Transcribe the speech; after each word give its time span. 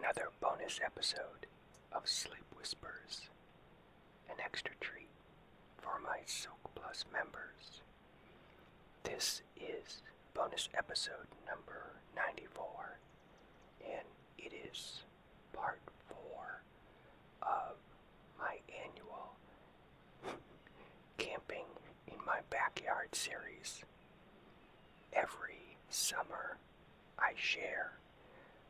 another 0.00 0.28
bonus 0.40 0.80
episode 0.84 1.46
of 1.92 2.08
Sleep 2.08 2.44
Whispers, 2.56 3.28
an 4.30 4.36
extra 4.42 4.72
treat 4.80 5.08
for 5.78 6.00
my 6.02 6.18
Silk 6.24 6.70
Plus 6.74 7.04
members. 7.12 7.82
This 9.02 9.42
is 9.56 10.00
bonus 10.32 10.68
episode 10.76 11.28
number 11.46 11.96
94, 12.16 12.98
and 13.84 14.06
it 14.38 14.52
is 14.70 15.02
part 15.52 15.80
4 16.08 16.16
of 17.42 17.76
my 18.38 18.56
annual 18.82 19.32
Camping 21.18 21.66
in 22.06 22.16
My 22.26 22.38
Backyard 22.48 23.14
series. 23.14 23.82
Every 25.12 25.76
summer, 25.90 26.56
I 27.18 27.32
share 27.36 27.92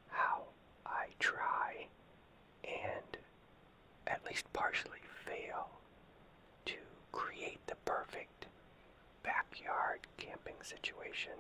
how 0.09 0.43
I 0.91 1.07
try 1.19 1.87
and 2.65 3.17
at 4.07 4.25
least 4.27 4.53
partially 4.53 4.99
fail 5.25 5.69
to 6.67 6.75
create 7.13 7.61
the 7.67 7.77
perfect 7.85 8.47
backyard 9.23 10.01
camping 10.17 10.55
situation. 10.63 11.33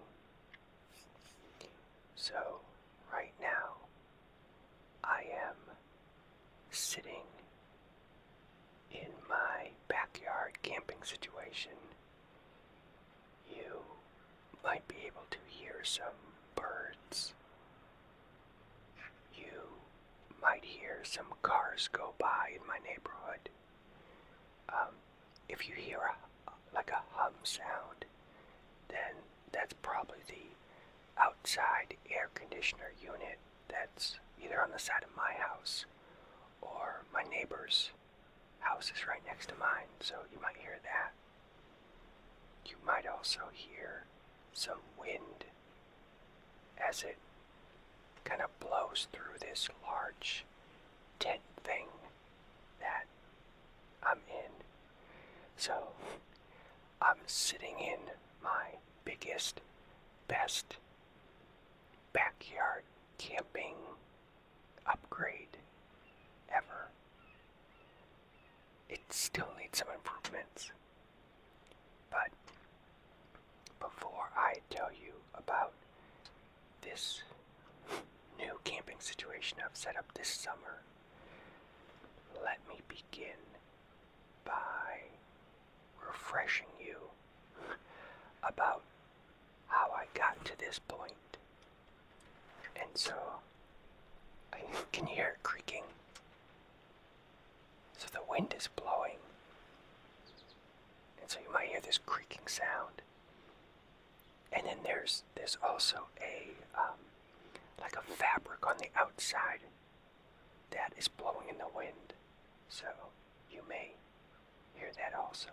So, 2.14 2.60
right 3.12 3.32
now, 3.40 3.76
I 5.02 5.22
am 5.46 5.56
sitting 6.70 7.24
in 8.92 9.08
my 9.28 9.70
backyard 9.88 10.58
camping 10.62 10.98
situation. 11.02 11.72
You 13.50 13.80
might 14.64 14.86
be 14.88 14.96
able 15.06 15.24
to 15.30 15.38
hear 15.48 15.80
some 15.82 16.04
birds. 16.54 17.34
You 19.34 19.46
might 20.42 20.64
hear 20.64 21.00
some 21.04 21.26
cars 21.42 21.88
go 21.92 22.14
by 22.18 22.50
in 22.54 22.66
my 22.66 22.78
neighborhood. 22.78 23.48
Um, 24.68 24.94
if 25.48 25.68
you 25.68 25.74
hear 25.74 25.98
a, 25.98 26.52
like 26.74 26.90
a 26.90 27.02
hum 27.12 27.32
sound, 27.42 28.04
then 28.88 29.14
that's 29.52 29.74
probably 29.82 30.18
the 30.28 31.20
outside 31.20 31.94
air 32.10 32.28
conditioner 32.34 32.92
unit 33.02 33.38
that's 33.68 34.18
either 34.42 34.60
on 34.62 34.70
the 34.70 34.78
side 34.78 35.02
of 35.02 35.16
my 35.16 35.32
house 35.38 35.84
or 36.62 37.02
my 37.12 37.22
neighbor's 37.30 37.90
house 38.60 38.92
is 38.94 39.06
right 39.08 39.22
next 39.26 39.48
to 39.48 39.54
mine, 39.58 39.88
so 40.00 40.14
you 40.32 40.40
might 40.40 40.56
hear 40.58 40.78
that. 40.82 41.12
You 42.66 42.76
might 42.86 43.06
also 43.06 43.40
hear 43.52 44.04
some 44.52 44.78
wind 44.98 45.44
as 46.78 47.02
it 47.02 47.16
kind 48.30 48.42
of 48.42 48.60
blows 48.60 49.08
through 49.12 49.38
this 49.40 49.68
large 49.84 50.44
tent 51.18 51.40
thing 51.64 51.86
that 52.78 53.06
I'm 54.04 54.18
in. 54.28 54.52
So 55.56 55.72
I'm 57.02 57.16
sitting 57.26 57.74
in 57.80 57.98
my 58.42 58.78
biggest, 59.04 59.60
best 60.28 60.76
backyard 62.12 62.84
camping 63.18 63.74
upgrade 64.86 65.56
ever. 66.54 66.88
It 68.88 69.00
still 69.10 69.48
needs 69.58 69.78
some 69.78 69.88
improvements. 69.92 70.70
But 72.10 72.30
before 73.80 74.30
I 74.36 74.54
tell 74.70 74.90
you 74.92 75.14
about 75.34 75.72
this 76.82 77.22
new 78.40 78.58
camping 78.64 78.96
situation 78.98 79.58
I've 79.64 79.76
set 79.76 79.96
up 79.96 80.06
this 80.14 80.28
summer, 80.28 80.82
let 82.42 82.58
me 82.68 82.80
begin 82.88 83.36
by 84.44 85.02
refreshing 86.06 86.66
you 86.80 86.96
about 88.42 88.82
how 89.68 89.90
I 89.94 90.04
got 90.14 90.44
to 90.46 90.58
this 90.58 90.78
point. 90.78 91.12
And 92.80 92.90
so, 92.94 93.14
I, 94.52 94.58
can 94.92 95.06
hear 95.06 95.26
it 95.36 95.42
creaking? 95.42 95.82
So 97.98 98.06
the 98.12 98.20
wind 98.28 98.54
is 98.56 98.68
blowing. 98.68 99.18
And 101.20 101.30
so 101.30 101.38
you 101.46 101.52
might 101.52 101.68
hear 101.68 101.80
this 101.80 101.98
creaking 101.98 102.46
sound. 102.46 103.02
And 104.52 104.66
then 104.66 104.78
there's 104.82 105.22
there's 105.36 105.56
also 105.62 106.06
a 106.20 106.50
um, 106.78 106.96
like 107.80 107.96
a 107.96 108.02
fabric 108.02 108.66
on 108.66 108.76
the 108.78 108.88
outside 108.98 109.60
that 110.70 110.92
is 110.98 111.08
blowing 111.08 111.48
in 111.48 111.58
the 111.58 111.68
wind. 111.74 112.14
So 112.68 112.86
you 113.50 113.62
may 113.68 113.92
hear 114.74 114.90
that 114.96 115.18
also. 115.18 115.50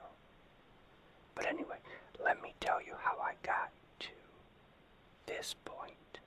But 1.35 1.45
anyway, 1.45 1.77
let 2.23 2.41
me 2.41 2.53
tell 2.59 2.81
you 2.81 2.93
how 3.01 3.17
I 3.21 3.33
got 3.43 3.71
to 3.99 4.07
this 5.25 5.55
point 5.65 6.19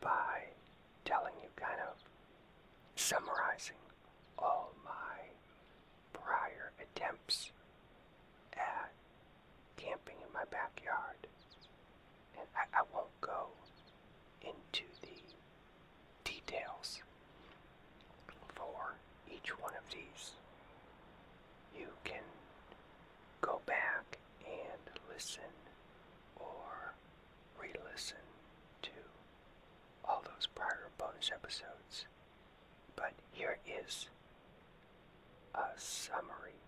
by 0.00 0.44
telling 1.04 1.34
you 1.42 1.48
kind 1.56 1.80
of 1.80 1.96
summarizing 2.96 3.76
all 4.38 4.72
my 4.84 4.90
prior 6.12 6.72
attempts 6.80 7.50
at 8.54 8.90
camping 9.76 10.16
in 10.26 10.32
my 10.32 10.44
backyard. 10.50 11.26
And 12.38 12.46
I, 12.56 12.78
I 12.78 12.82
won't 12.94 13.20
go 13.20 13.48
into 14.42 14.84
the 15.02 15.18
details 16.24 17.00
for 18.54 18.94
each 19.30 19.50
one 19.60 19.72
of 19.74 19.84
these. 19.94 20.32
You 21.78 21.88
can 22.04 22.22
go 23.40 23.60
back 23.66 24.18
and 24.46 24.80
listen 25.14 25.42
or 26.36 26.94
re 27.60 27.68
listen 27.92 28.16
to 28.82 28.90
all 30.04 30.22
those 30.24 30.46
prior 30.54 30.88
bonus 30.98 31.30
episodes. 31.32 32.06
But 32.96 33.12
here 33.32 33.58
is 33.66 34.08
a 35.54 35.66
summary 35.76 36.58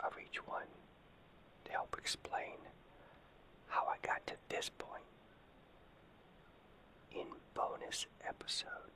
of 0.00 0.12
each 0.20 0.46
one 0.46 0.66
to 1.64 1.72
help 1.72 1.96
explain 1.98 2.58
how 3.68 3.86
I 3.86 3.96
got 4.04 4.26
to 4.26 4.34
this 4.48 4.70
point 4.78 5.04
in 7.12 7.26
bonus 7.54 8.06
episode 8.26 8.90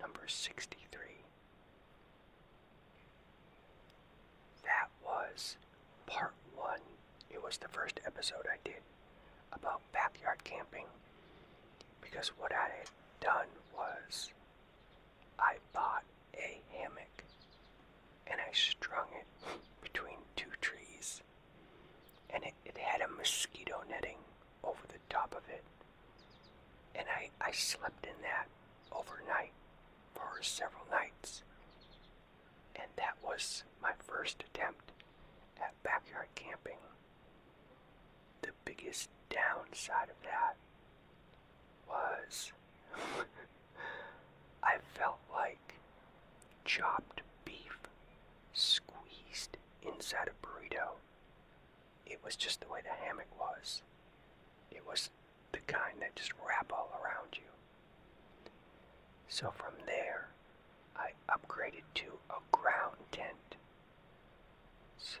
number 0.00 0.26
63. 0.26 1.00
That 4.64 4.88
was 5.04 5.56
part 6.06 6.32
one. 6.56 6.80
Was 7.48 7.56
the 7.56 7.68
first 7.68 7.98
episode 8.04 8.44
I 8.44 8.58
did 8.62 8.82
about 9.54 9.80
backyard 9.90 10.44
camping. 10.44 10.84
Because 12.02 12.28
what 12.36 12.52
I 12.52 12.68
had 12.76 12.90
done 13.22 13.46
was 13.74 14.28
I 15.38 15.54
bought 15.72 16.04
a 16.34 16.60
hammock 16.76 17.24
and 18.26 18.38
I 18.38 18.52
strung 18.52 19.06
it 19.18 19.26
between 19.82 20.18
two 20.36 20.50
trees. 20.60 21.22
And 22.28 22.44
it, 22.44 22.52
it 22.66 22.76
had 22.76 23.00
a 23.00 23.08
mosquito 23.08 23.80
netting 23.88 24.18
over 24.62 24.82
the 24.88 25.00
top 25.08 25.34
of 25.34 25.48
it. 25.48 25.64
And 26.94 27.06
I, 27.08 27.30
I 27.40 27.52
slept 27.52 28.04
in 28.04 28.20
that 28.20 28.48
overnight 28.92 29.52
for 30.12 30.42
several 30.42 30.84
nights. 30.90 31.44
And 32.76 32.88
that 32.96 33.16
was 33.24 33.64
my 33.82 33.92
first 34.06 34.44
attempt 34.52 34.92
at 35.58 35.72
backyard 35.82 36.28
camping 36.34 36.76
the 38.48 38.54
biggest 38.64 39.10
downside 39.28 40.08
of 40.08 40.16
that 40.24 40.56
was 41.86 42.52
I 44.62 44.76
felt 44.94 45.18
like 45.30 45.74
chopped 46.64 47.20
beef 47.44 47.78
squeezed 48.54 49.58
inside 49.82 50.28
a 50.28 50.46
burrito. 50.46 50.92
It 52.06 52.20
was 52.24 52.36
just 52.36 52.62
the 52.62 52.68
way 52.68 52.80
the 52.82 53.04
hammock 53.06 53.28
was. 53.38 53.82
It 54.70 54.86
was 54.86 55.10
the 55.52 55.58
kind 55.66 56.00
that 56.00 56.16
just 56.16 56.32
wrap 56.46 56.72
all 56.72 56.90
around 57.04 57.34
you. 57.34 57.50
So 59.28 59.50
from 59.50 59.74
there, 59.84 60.28
I 60.96 61.10
upgraded 61.28 61.84
to 61.96 62.18
a 62.30 62.40
ground 62.50 62.96
tent. 63.12 63.56
So 64.96 65.20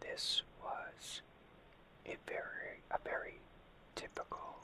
this 0.00 0.42
was 0.62 1.22
a 2.08 2.16
very 2.26 2.80
a 2.90 2.98
very 3.04 3.38
typical 3.94 4.56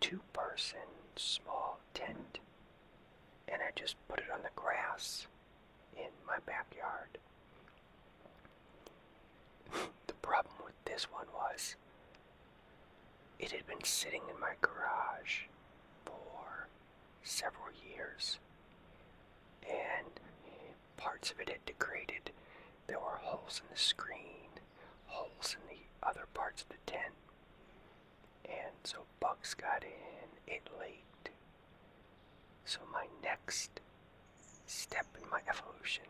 two-person 0.00 0.78
small 1.16 1.78
tent 1.94 2.38
and 3.48 3.60
I 3.62 3.70
just 3.74 3.96
put 4.08 4.18
it 4.18 4.30
on 4.32 4.42
the 4.42 4.50
grass 4.56 5.26
in 5.96 6.10
my 6.26 6.38
backyard. 6.46 7.18
the 10.06 10.14
problem 10.14 10.54
with 10.64 10.74
this 10.84 11.04
one 11.12 11.26
was 11.34 11.76
it 13.38 13.52
had 13.52 13.66
been 13.66 13.84
sitting 13.84 14.22
in 14.32 14.40
my 14.40 14.52
garage 14.60 15.42
for 16.04 16.68
several 17.22 17.68
years 17.94 18.38
and 19.68 20.06
parts 20.96 21.30
of 21.30 21.40
it 21.40 21.48
had 21.48 21.64
degraded. 21.66 22.30
There 22.86 22.98
were 22.98 23.18
holes 23.22 23.60
in 23.64 23.72
the 23.74 23.80
screen, 23.80 24.50
holes 25.06 25.56
in 25.60 25.68
the 25.68 25.73
other 26.06 26.26
parts 26.34 26.62
of 26.62 26.68
the 26.68 26.90
tent. 26.90 27.14
And 28.44 28.72
so 28.84 28.98
bugs 29.20 29.54
got 29.54 29.82
in, 29.82 30.52
it 30.54 30.62
leaked. 30.80 31.30
So 32.64 32.80
my 32.92 33.06
next 33.22 33.80
step 34.66 35.06
in 35.22 35.28
my 35.30 35.40
evolution 35.48 36.04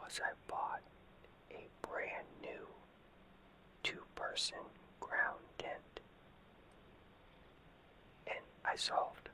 was 0.00 0.20
I 0.24 0.32
bought 0.48 0.82
a 1.50 1.66
brand 1.86 2.26
new 2.42 2.66
two 3.82 4.02
person 4.14 4.58
ground 5.00 5.40
tent. 5.58 6.00
And 8.26 8.44
I 8.64 8.76
solved 8.76 9.28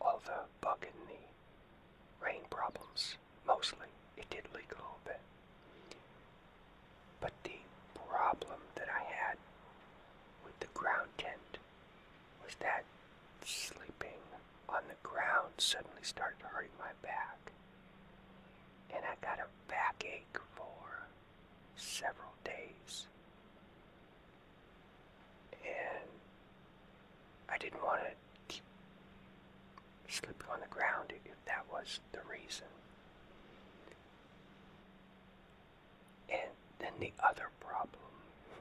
all 0.00 0.20
the 0.24 0.44
bug 0.60 0.82
in 0.82 1.06
the 1.08 2.24
rain 2.24 2.42
problems. 2.50 3.16
Mostly. 3.46 3.86
It 4.16 4.28
did 4.30 4.44
leak 4.54 4.70
a 4.72 4.76
little 4.76 4.98
bit. 5.04 5.20
Problem 8.16 8.60
that 8.76 8.88
I 8.88 9.04
had 9.04 9.36
with 10.42 10.58
the 10.60 10.68
ground 10.72 11.10
tent 11.18 11.58
was 12.42 12.54
that 12.60 12.84
sleeping 13.44 14.24
on 14.70 14.80
the 14.88 14.96
ground 15.06 15.52
suddenly 15.58 16.00
started 16.02 16.38
hurting 16.42 16.70
my 16.78 16.92
back. 17.02 17.52
And 18.94 19.04
I 19.04 19.14
got 19.20 19.38
a 19.38 19.48
backache 19.68 20.38
for 20.54 21.06
several 21.76 22.32
days. 22.42 23.06
And 25.62 26.08
I 27.50 27.58
didn't 27.58 27.84
want 27.84 28.00
to 28.00 28.10
keep 28.48 28.64
sleeping 30.08 30.48
on 30.50 30.60
the 30.60 30.74
ground 30.74 31.12
if 31.12 31.44
that 31.44 31.66
was 31.70 32.00
the 32.12 32.20
reason. 32.30 32.72
And 36.30 36.50
then 36.78 36.92
the 36.98 37.12
other 37.22 37.50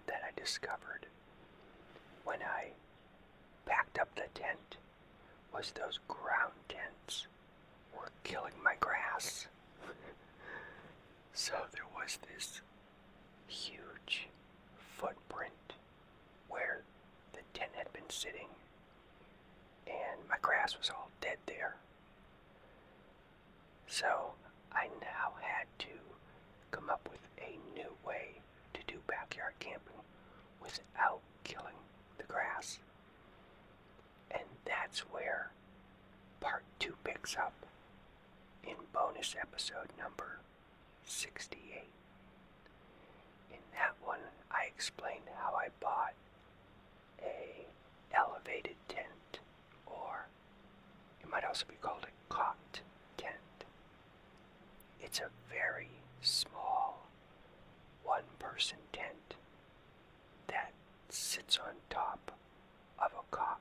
that 0.08 0.22
I 0.28 0.40
discovered 0.40 1.06
when 2.24 2.40
I 2.42 2.70
packed 3.66 4.00
up 4.00 4.14
the 4.16 4.28
tent 4.40 4.78
was 5.54 5.72
those 5.72 6.00
ground 6.08 6.54
tents 6.70 7.28
were 7.96 8.12
killing 8.24 8.54
my 8.64 8.76
grass. 8.80 9.48
so 11.34 11.54
there 11.74 11.88
was 11.96 12.20
this 12.34 12.62
huge 13.48 14.28
footprint 14.98 15.74
where 16.50 16.82
the 17.34 17.40
tent 17.58 17.72
had 17.76 17.92
been 17.94 18.10
sitting, 18.10 18.48
and 19.88 20.20
my 20.30 20.38
grass 20.42 20.78
was 20.78 20.90
all 20.90 21.10
dead 21.22 21.38
there. 21.46 21.76
So 23.88 24.34
I 24.72 24.88
now 25.02 25.34
had 25.42 25.68
to 25.80 25.94
come 26.72 26.90
up 26.90 27.08
with 27.10 27.22
a 27.40 27.58
new 27.76 27.92
way 28.06 28.42
to 28.74 28.82
do 28.88 29.00
backyard 29.08 29.54
camping 29.60 29.95
without 30.66 31.20
killing 31.44 31.76
the 32.18 32.24
grass. 32.24 32.80
And 34.32 34.44
that's 34.66 35.00
where 35.12 35.52
part 36.42 36.64
two 36.80 36.96
picks 37.04 37.36
up 37.38 37.54
in 38.64 38.76
bonus 38.94 39.36
episode 39.40 39.90
number 39.98 40.40
68. 41.06 41.84
In 43.52 43.58
that 43.74 43.94
one, 44.04 44.20
I 44.52 44.66
explained 44.66 45.24
how 45.38 45.54
I 45.54 45.68
bought 45.80 46.14
a 47.22 47.66
elevated 48.16 48.76
tent, 48.88 49.40
or 49.86 50.28
it 51.22 51.30
might 51.30 51.44
also 51.44 51.66
be 51.68 51.76
called 51.82 52.04
a 52.04 52.34
cot 52.34 52.58
tent. 53.18 53.36
It's 55.02 55.20
a 55.20 55.30
very 55.52 55.90
small 56.22 57.06
one-person 58.04 58.78
tent 58.94 59.36
that 60.48 60.72
sits 61.16 61.58
on 61.58 61.74
top 61.90 62.32
of 63.00 63.12
a 63.14 63.36
cot. 63.36 63.60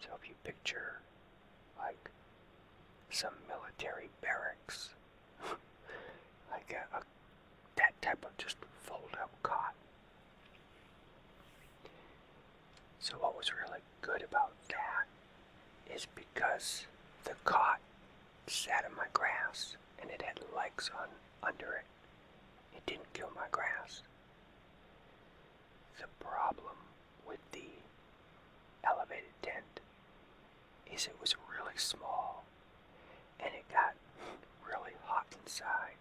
So 0.00 0.08
if 0.20 0.28
you 0.28 0.34
picture 0.44 1.00
like 1.78 2.10
some 3.10 3.34
military 3.48 4.08
barracks, 4.20 4.90
like 6.50 6.74
a, 6.74 6.96
a 6.96 7.02
that 7.76 8.00
type 8.02 8.24
of 8.24 8.36
just 8.36 8.56
fold-up 8.82 9.30
cot. 9.42 9.74
So 13.00 13.16
what 13.18 13.36
was 13.36 13.50
really 13.52 13.80
good 14.02 14.22
about 14.22 14.52
that 14.68 15.94
is 15.94 16.06
because 16.14 16.84
the 17.24 17.32
cot 17.44 17.80
sat 18.46 18.84
in 18.88 18.94
my 18.96 19.06
grass 19.12 19.76
and 20.00 20.10
it 20.10 20.22
had 20.22 20.40
legs 20.54 20.90
on 20.98 21.08
under 21.42 21.72
it. 21.72 21.86
It 22.76 22.86
didn't 22.86 23.12
kill 23.14 23.30
my 23.34 23.46
grass. 23.50 24.02
The 26.00 26.06
problem 26.24 26.76
with 27.28 27.38
the 27.52 27.68
elevated 28.84 29.34
tent 29.42 29.80
is 30.92 31.06
it 31.06 31.16
was 31.20 31.34
really 31.52 31.76
small 31.76 32.44
and 33.38 33.50
it 33.54 33.64
got 33.72 33.94
really 34.66 34.92
hot 35.04 35.26
inside. 35.44 35.96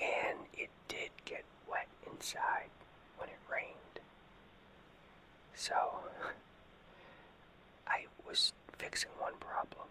And 0.00 0.38
it 0.54 0.70
did 0.88 1.10
get 1.24 1.44
wet 1.70 1.86
inside 2.10 2.68
when 3.18 3.28
it 3.28 3.38
rained. 3.50 4.00
So 5.54 5.74
I 7.86 8.04
was 8.26 8.52
fixing 8.78 9.10
one 9.18 9.34
problem 9.40 9.88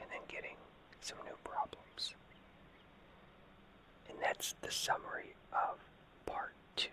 and 0.00 0.08
then 0.10 0.20
getting 0.28 0.56
some 1.00 1.18
new 1.24 1.36
problems. 1.44 2.14
And 4.08 4.18
that's 4.20 4.54
the 4.62 4.70
summary 4.70 5.34
of 5.52 5.78
part 6.26 6.52
two. 6.76 6.88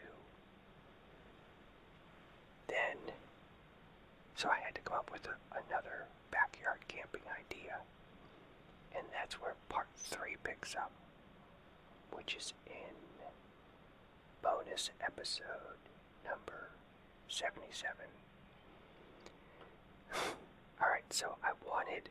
Then, 2.67 2.97
so 4.35 4.49
I 4.49 4.59
had 4.63 4.75
to 4.75 4.76
come 4.87 4.97
up 4.97 5.11
with 5.11 5.25
a, 5.27 5.35
another 5.67 6.05
backyard 6.31 6.79
camping 6.87 7.21
idea. 7.27 7.77
And 8.95 9.05
that's 9.11 9.35
where 9.41 9.55
part 9.69 9.87
three 9.97 10.37
picks 10.43 10.75
up, 10.75 10.91
which 12.11 12.35
is 12.35 12.53
in 12.65 12.95
bonus 14.41 14.91
episode 15.01 15.81
number 16.23 16.69
77. 17.27 17.91
Alright, 20.81 21.11
so 21.11 21.35
I 21.43 21.51
wanted 21.67 22.09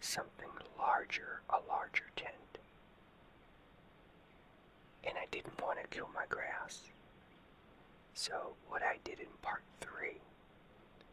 something 0.00 0.50
larger, 0.78 1.40
a 1.48 1.56
larger 1.68 2.10
tent. 2.16 2.34
And 5.04 5.16
I 5.16 5.24
didn't 5.30 5.60
want 5.62 5.78
to 5.80 5.86
kill 5.88 6.10
my 6.14 6.26
grass. 6.28 6.82
So 8.12 8.52
what 8.68 8.82
I 8.82 8.98
did 9.04 9.20
in 9.20 9.26
part 9.40 9.62
three 9.80 10.18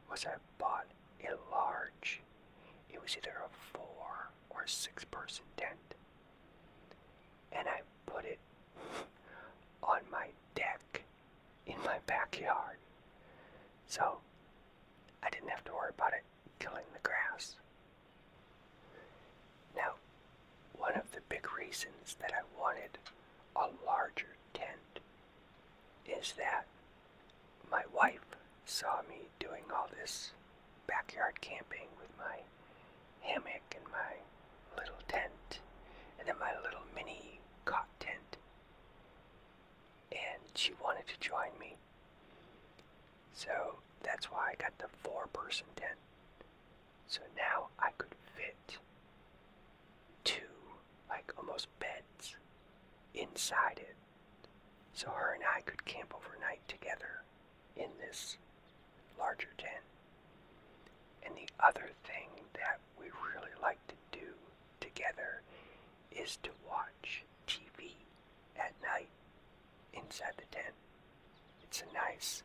was 0.09 0.25
I 0.25 0.35
bought 0.57 0.85
a 1.23 1.33
large, 1.51 2.21
it 2.93 3.01
was 3.01 3.15
either 3.17 3.33
a 3.45 3.49
four 3.77 4.29
or 4.49 4.67
six 4.67 5.03
person 5.05 5.43
tent. 5.57 5.95
And 7.51 7.67
I 7.67 7.81
put 8.05 8.25
it 8.25 8.39
on 9.83 9.99
my 10.11 10.27
deck 10.55 11.01
in 11.65 11.75
my 11.83 11.97
backyard. 12.05 12.77
So 13.87 14.17
I 15.23 15.29
didn't 15.29 15.49
have 15.49 15.63
to 15.65 15.73
worry 15.73 15.91
about 15.97 16.13
it 16.13 16.23
killing 16.59 16.83
the 16.93 16.99
grass. 17.07 17.55
Now, 19.75 19.93
one 20.77 20.93
of 20.95 21.11
the 21.11 21.21
big 21.29 21.47
reasons 21.57 22.15
that 22.19 22.31
I 22.33 22.41
wanted 22.59 22.97
a 23.55 23.67
larger 23.85 24.35
tent 24.53 24.99
is 26.05 26.33
that 26.37 26.65
my 27.71 27.83
wife 27.95 28.24
saw 28.65 29.01
me 29.09 29.27
doing 29.39 29.63
all 29.73 29.87
this 29.99 30.31
backyard 30.87 31.39
camping 31.41 31.87
with 31.99 32.09
my 32.17 32.37
hammock 33.21 33.75
and 33.75 33.83
my 33.91 34.77
little 34.77 34.99
tent 35.07 35.59
and 36.19 36.27
then 36.27 36.35
my 36.39 36.51
little 36.63 36.81
mini 36.95 37.39
cot 37.65 37.87
tent. 37.99 38.37
And 40.11 40.41
she 40.53 40.73
wanted 40.83 41.07
to 41.07 41.19
join 41.19 41.49
me. 41.59 41.75
So 43.33 43.51
that's 44.03 44.31
why 44.31 44.51
I 44.51 44.55
got 44.61 44.77
the 44.77 44.87
four 45.03 45.27
person 45.33 45.67
tent. 45.75 45.97
So 47.07 47.21
now 47.35 47.67
I 47.79 47.89
could 47.97 48.15
fit 48.35 48.77
two, 50.23 50.41
like 51.09 51.31
almost 51.37 51.67
beds, 51.79 52.35
inside 53.13 53.77
it. 53.77 53.95
So 54.93 55.09
her 55.09 55.33
and 55.33 55.43
I 55.43 55.61
could 55.61 55.85
camp 55.85 56.13
overnight 56.15 56.65
together 56.67 57.21
in 57.75 57.89
this 57.99 58.37
larger 59.19 59.49
tent. 59.57 59.83
And 61.25 61.35
the 61.35 61.49
other 61.65 61.89
thing 62.03 62.29
that 62.53 62.79
we 62.99 63.05
really 63.05 63.53
like 63.61 63.79
to 63.87 63.95
do 64.11 64.27
together 64.79 65.41
is 66.11 66.37
to 66.43 66.49
watch 66.67 67.23
TV 67.47 67.91
at 68.57 68.73
night 68.81 69.09
inside 69.93 70.33
the 70.37 70.45
tent. 70.55 70.73
It's 71.63 71.81
a 71.81 71.93
nice 71.93 72.43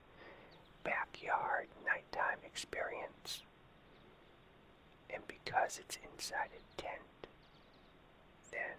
backyard 0.85 1.69
nighttime 1.85 2.39
experience. 2.45 3.43
And 5.13 5.23
because 5.27 5.79
it's 5.79 5.99
inside 6.13 6.51
a 6.57 6.81
tent, 6.81 7.27
then 8.51 8.79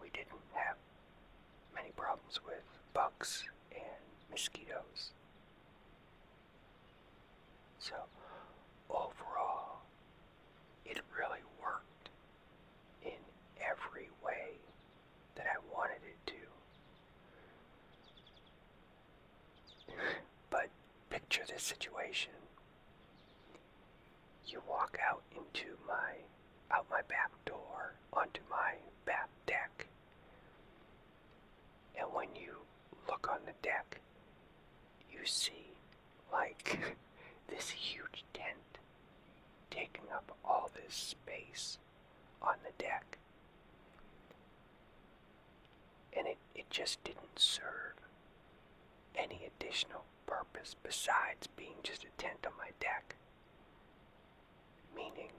we 0.00 0.08
didn't 0.10 0.44
have 0.54 0.76
many 1.74 1.90
problems 1.96 2.40
with 2.44 2.62
bugs 2.92 3.44
and 3.72 4.02
mosquitoes. 4.30 5.10
So, 7.80 7.94
overall, 8.90 9.80
it 10.84 11.00
really 11.16 11.40
worked 11.62 12.10
in 13.02 13.18
every 13.58 14.10
way 14.24 14.58
that 15.34 15.46
I 15.46 15.58
wanted 15.74 16.02
it 16.06 16.26
to. 16.26 16.34
but 20.50 20.68
picture 21.08 21.42
this 21.48 21.62
situation. 21.62 22.32
You 24.46 24.62
walk 24.68 24.98
out 25.08 25.22
into 25.34 25.76
my 25.86 26.14
out 26.70 26.86
my 26.90 27.02
back 27.08 27.30
door 27.44 27.94
onto 28.12 28.40
my 28.50 28.74
back 29.04 29.28
deck. 29.46 29.86
And 31.98 32.08
when 32.12 32.28
you 32.34 32.56
look 33.08 33.28
on 33.30 33.38
the 33.46 33.52
deck, 33.62 34.00
you 35.10 35.18
see 35.24 35.72
like 36.32 36.78
this 37.50 37.70
huge 37.70 38.24
tent 38.32 38.78
taking 39.70 40.04
up 40.14 40.36
all 40.44 40.70
this 40.74 40.94
space 40.94 41.78
on 42.42 42.54
the 42.64 42.82
deck. 42.82 43.18
And 46.16 46.26
it, 46.26 46.38
it 46.54 46.68
just 46.70 47.02
didn't 47.04 47.38
serve 47.38 47.94
any 49.16 49.42
additional 49.46 50.04
purpose 50.26 50.74
besides 50.82 51.48
being 51.56 51.76
just 51.82 52.04
a 52.04 52.22
tent 52.22 52.46
on 52.46 52.52
my 52.58 52.70
deck. 52.80 53.16
Meaning, 54.94 55.30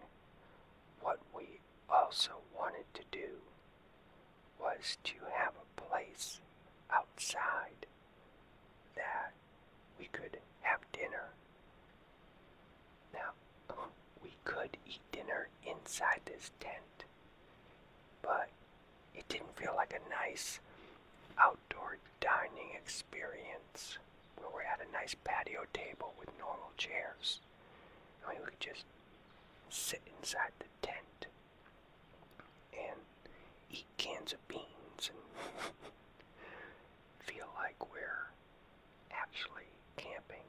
what 1.02 1.20
we 1.36 1.60
also 1.90 2.32
wanted 2.58 2.86
to 2.94 3.02
do 3.12 3.28
was 4.60 4.98
to 5.04 5.14
have 5.34 5.54
a 5.56 5.82
place 5.82 6.40
outside 6.92 7.86
that 8.96 9.34
we 10.00 10.06
could 10.12 10.38
have 10.62 10.80
dinner. 10.92 11.30
Now, 13.14 13.32
we 14.24 14.31
could 14.46 14.78
eat 14.88 15.02
dinner 15.12 15.48
inside 15.66 16.22
this 16.26 16.52
tent, 16.60 17.06
but 18.22 18.50
it 19.16 19.28
didn't 19.30 19.56
feel 19.56 19.74
like 19.76 19.94
a 19.94 20.10
nice 20.10 20.60
outdoor 21.40 21.98
dining 22.20 22.72
experience 22.76 23.98
where 24.38 24.50
we're 24.54 24.62
at 24.62 24.80
a 24.88 24.92
nice 24.92 25.16
patio 25.24 25.62
table 25.74 26.14
with 26.20 26.30
normal 26.40 26.72
chairs. 26.78 27.40
I 28.26 28.32
mean, 28.34 28.42
we 28.42 28.46
could 28.52 28.60
just 28.60 28.86
sit 29.70 30.02
inside 30.20 30.52
the 30.60 30.66
tent 30.88 31.28
and 32.74 33.00
eat 33.72 33.86
cans 33.98 34.34
of 34.34 34.48
beans 34.48 35.10
and 35.10 35.18
feel 37.20 37.48
like 37.58 37.76
we're 37.92 38.30
actually 39.12 39.70
camping. 39.98 40.46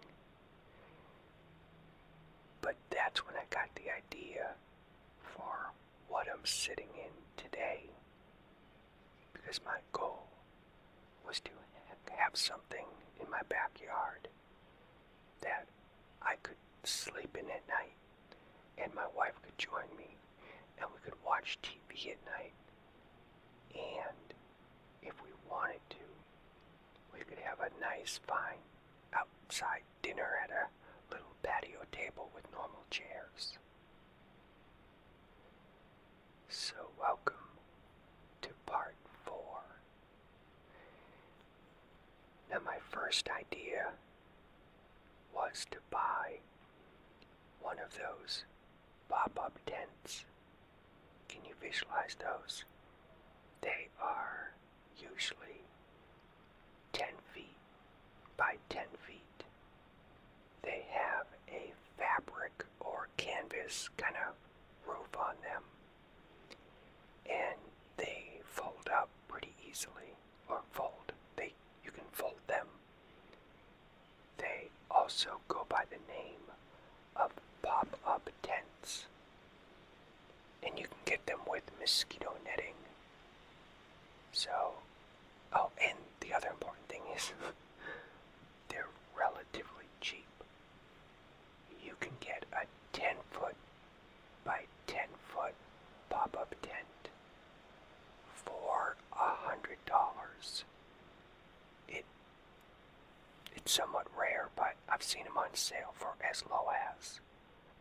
But 2.63 2.77
that's 2.91 3.27
when 3.27 3.37
I 3.37 3.45
got 3.51 3.69
the 3.75 3.91
idea 3.93 4.53
for 5.21 5.73
what 6.09 6.27
I'm 6.33 6.45
sitting 6.45 6.89
in 6.95 7.13
today. 7.37 7.91
Because 9.35 9.61
my 9.67 9.79
goal 9.93 10.25
was 11.27 11.41
to 11.41 11.51
have 12.17 12.37
something 12.37 12.87
in 13.21 13.31
my 13.31 13.41
backyard 13.49 14.29
that 15.43 15.67
I 16.23 16.37
could 16.43 16.57
sleep 16.85 17.37
in 17.39 17.47
at 17.47 17.67
night 17.69 17.97
and 18.79 18.95
my 18.95 19.07
wife 19.17 19.35
could 19.43 19.57
join 19.59 19.89
me 19.97 20.17
and 20.79 20.89
we 20.93 21.01
could 21.05 21.19
watch 21.27 21.59
TV 21.63 22.13
at 22.13 22.19
night. 22.27 22.53
And 23.75 24.35
if 25.03 25.15
we 25.23 25.31
wanted 25.51 25.81
to, 25.91 25.97
we 27.13 27.21
could 27.21 27.39
have 27.45 27.61
a 27.61 27.81
nice, 27.81 28.21
fine 28.27 28.61
outside 29.15 29.83
dinner 30.03 30.29
at 30.43 30.51
a 30.51 30.67
patio 31.63 31.79
table 31.93 32.29
with 32.35 32.45
normal 32.53 32.83
chairs. 32.91 33.59
So, 36.49 36.75
welcome 37.01 37.35
to 38.43 38.49
part 38.67 38.95
four. 39.25 39.61
Now, 42.51 42.59
my 42.65 42.77
first 42.91 43.29
idea 43.29 43.91
was 45.35 45.67
to 45.71 45.79
buy 45.91 46.39
one 47.61 47.77
of 47.79 47.93
those 47.97 48.45
pop 49.09 49.39
up 49.43 49.59
tents. 49.67 50.25
Can 51.29 51.41
you 51.45 51.55
visualize 51.61 52.17
those? 52.19 52.65
They 53.63 53.89
are 54.03 54.53
usually 54.99 55.63
10 56.93 57.07
feet 57.33 57.57
by 58.37 58.57
10 58.69 58.83
feet. 59.07 59.45
They 60.63 60.85
have 60.91 61.27
canvas 63.23 63.89
kind 63.97 64.17
of 64.27 64.35
roof 64.89 65.15
on 65.17 65.35
them, 65.43 65.63
and 67.27 67.59
they 67.97 68.41
fold 68.45 68.89
up 68.93 69.09
pretty 69.29 69.55
easily, 69.69 70.15
or 70.49 70.61
fold. 70.73 71.13
They 71.37 71.53
you 71.85 71.91
can 71.93 72.05
fold 72.13 72.41
them. 72.49 72.67
They 74.39 74.69
also 74.91 75.41
go 75.49 75.67
by 75.69 75.85
the 75.91 75.99
name 76.13 76.47
of 77.17 77.31
pop-up 77.63 78.29
tents, 78.43 79.07
and 80.67 80.77
you 80.79 80.87
can 80.87 80.99
get 81.05 81.27
them 81.27 81.39
with 81.49 81.63
mosquito 81.81 82.33
netting. 82.45 82.75
So, 84.33 84.51
oh, 85.53 85.71
and 85.81 85.99
the 86.21 86.35
other 86.35 86.49
important 86.49 86.89
thing 86.89 87.03
is 87.17 87.33
they're 88.69 88.89
relatively 89.17 89.87
cheap. 90.01 90.27
You 91.85 91.93
can 92.01 92.13
get 92.21 92.45
a 92.53 92.67
10 92.93 93.15
foot 93.31 93.55
by 94.45 94.61
10 94.87 95.01
foot 95.29 95.55
pop 96.11 96.37
up 96.39 96.55
tent 96.63 97.11
for 98.35 98.97
a 99.13 99.35
hundred 99.47 99.79
dollars. 99.87 100.65
It 101.89 102.05
it's 103.55 103.73
somewhat 103.73 104.07
rare, 104.17 104.49
but 104.57 104.75
I've 104.89 105.03
seen 105.03 105.25
them 105.25 105.39
on 105.39 105.55
sale 105.55 105.95
for 105.95 106.15
as 106.29 106.45
low 106.51 106.67
as 106.99 107.21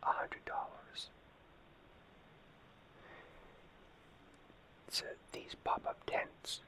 a 0.02 0.06
hundred 0.12 0.44
dollars. 0.44 1.08
So 4.90 5.04
these 5.32 5.54
pop-up 5.64 5.98
tents, 6.06 6.60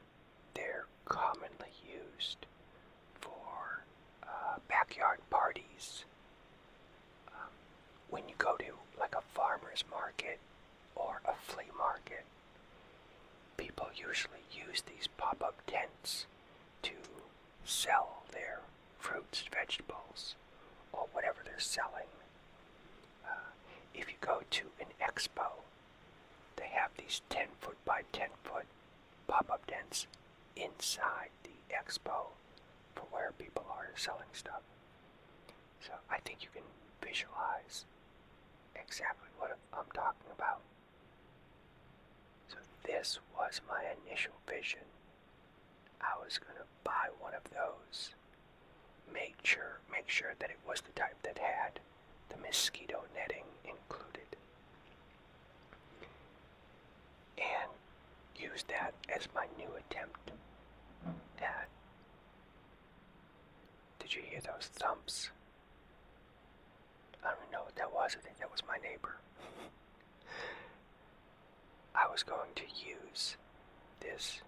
they're 0.55 0.87
commonly 1.05 1.73
used 1.87 2.47
for 3.21 3.85
uh, 4.23 4.57
backyard 4.69 5.19
parties. 5.29 6.05
When 8.15 8.29
you 8.29 8.37
go 8.39 8.55
to 8.59 8.75
like 9.01 9.17
a 9.17 9.23
farmer's 9.35 9.83
market 9.91 10.39
or 10.95 11.21
a 11.25 11.35
flea 11.35 11.73
market, 11.77 12.25
people 13.57 13.89
usually 13.93 14.45
use 14.53 14.83
these 14.83 15.09
pop-up 15.19 15.57
tents 15.67 16.27
to 16.83 16.93
sell 17.65 18.23
their 18.31 18.61
fruits, 19.01 19.43
vegetables, 19.53 20.37
or 20.93 21.07
whatever 21.13 21.39
they're 21.45 21.59
selling. 21.59 22.07
Uh, 23.27 23.51
if 23.97 24.07
you 24.09 24.15
go 24.21 24.43
to 24.49 24.63
an 24.79 24.87
expo, 25.03 25.65
they 26.55 26.69
have 26.69 26.91
these 26.97 27.21
10 27.31 27.47
foot 27.61 27.85
by 27.85 28.03
10 28.13 28.29
foot 28.45 28.67
pop 29.27 29.51
up 29.51 29.67
tents 29.67 30.07
inside 30.55 31.31
the 31.43 31.75
expo 31.75 32.31
for 32.95 33.07
where 33.11 33.33
people 33.41 33.67
are 33.71 33.89
selling 33.97 34.31
stuff. 34.33 34.63
So 35.85 35.95
I 36.09 36.19
think 36.19 36.45
you 36.45 36.49
can 36.55 36.63
visualize 37.03 37.87
exactly 38.77 39.29
what 39.39 39.57
I'm 39.73 39.85
talking 39.95 40.31
about. 40.35 40.61
So 42.49 42.57
this 42.85 43.19
was 43.37 43.61
my 43.69 43.83
initial 44.07 44.35
vision. 44.49 44.87
I 46.01 46.13
was 46.23 46.39
going 46.39 46.57
to 46.59 46.67
buy 46.85 47.09
one 47.21 47.35
of 47.35 47.45
those. 47.53 48.11
Make 49.13 49.37
sure 49.43 49.79
make 49.91 50.09
sure 50.09 50.35
that 50.39 50.51
it 50.51 50.59
was 50.67 50.81
the 50.81 50.93
type 50.93 51.17
that 51.23 51.39
had 51.39 51.81
the 52.29 52.37
mosquito 52.39 53.03
netting 53.15 53.45
included. 53.65 54.37
And 57.39 57.71
use 58.37 58.65
that 58.69 58.93
as 59.15 59.29
my 59.35 59.47
new 59.59 59.69
attempt 59.79 60.31
at 61.41 61.69
Did 64.01 64.15
you 64.15 64.23
hear 64.23 64.41
those 64.41 64.67
thumps? 64.67 65.31
I 67.25 67.31
don't 67.31 67.53
know 67.53 67.65
what 67.65 67.77
that 67.77 67.93
was. 67.93 68.17
I 68.19 68.23
think 68.23 68.39
that 68.39 68.51
was 68.51 68.63
my 68.67 68.77
neighbor. 68.79 69.17
I 71.95 72.11
was 72.11 72.23
going 72.23 72.51
to 72.57 72.65
use 72.65 73.37
this 74.01 74.41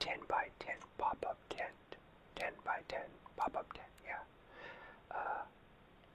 10 0.00 0.18
by 0.28 0.48
10 0.60 0.74
pop 0.96 1.18
up 1.28 1.38
tent, 1.50 1.96
10 2.36 2.52
by 2.64 2.80
10 2.88 3.00
pop 3.36 3.56
up 3.56 3.72
tent, 3.72 3.86
yeah, 4.06 4.22
uh, 5.10 5.42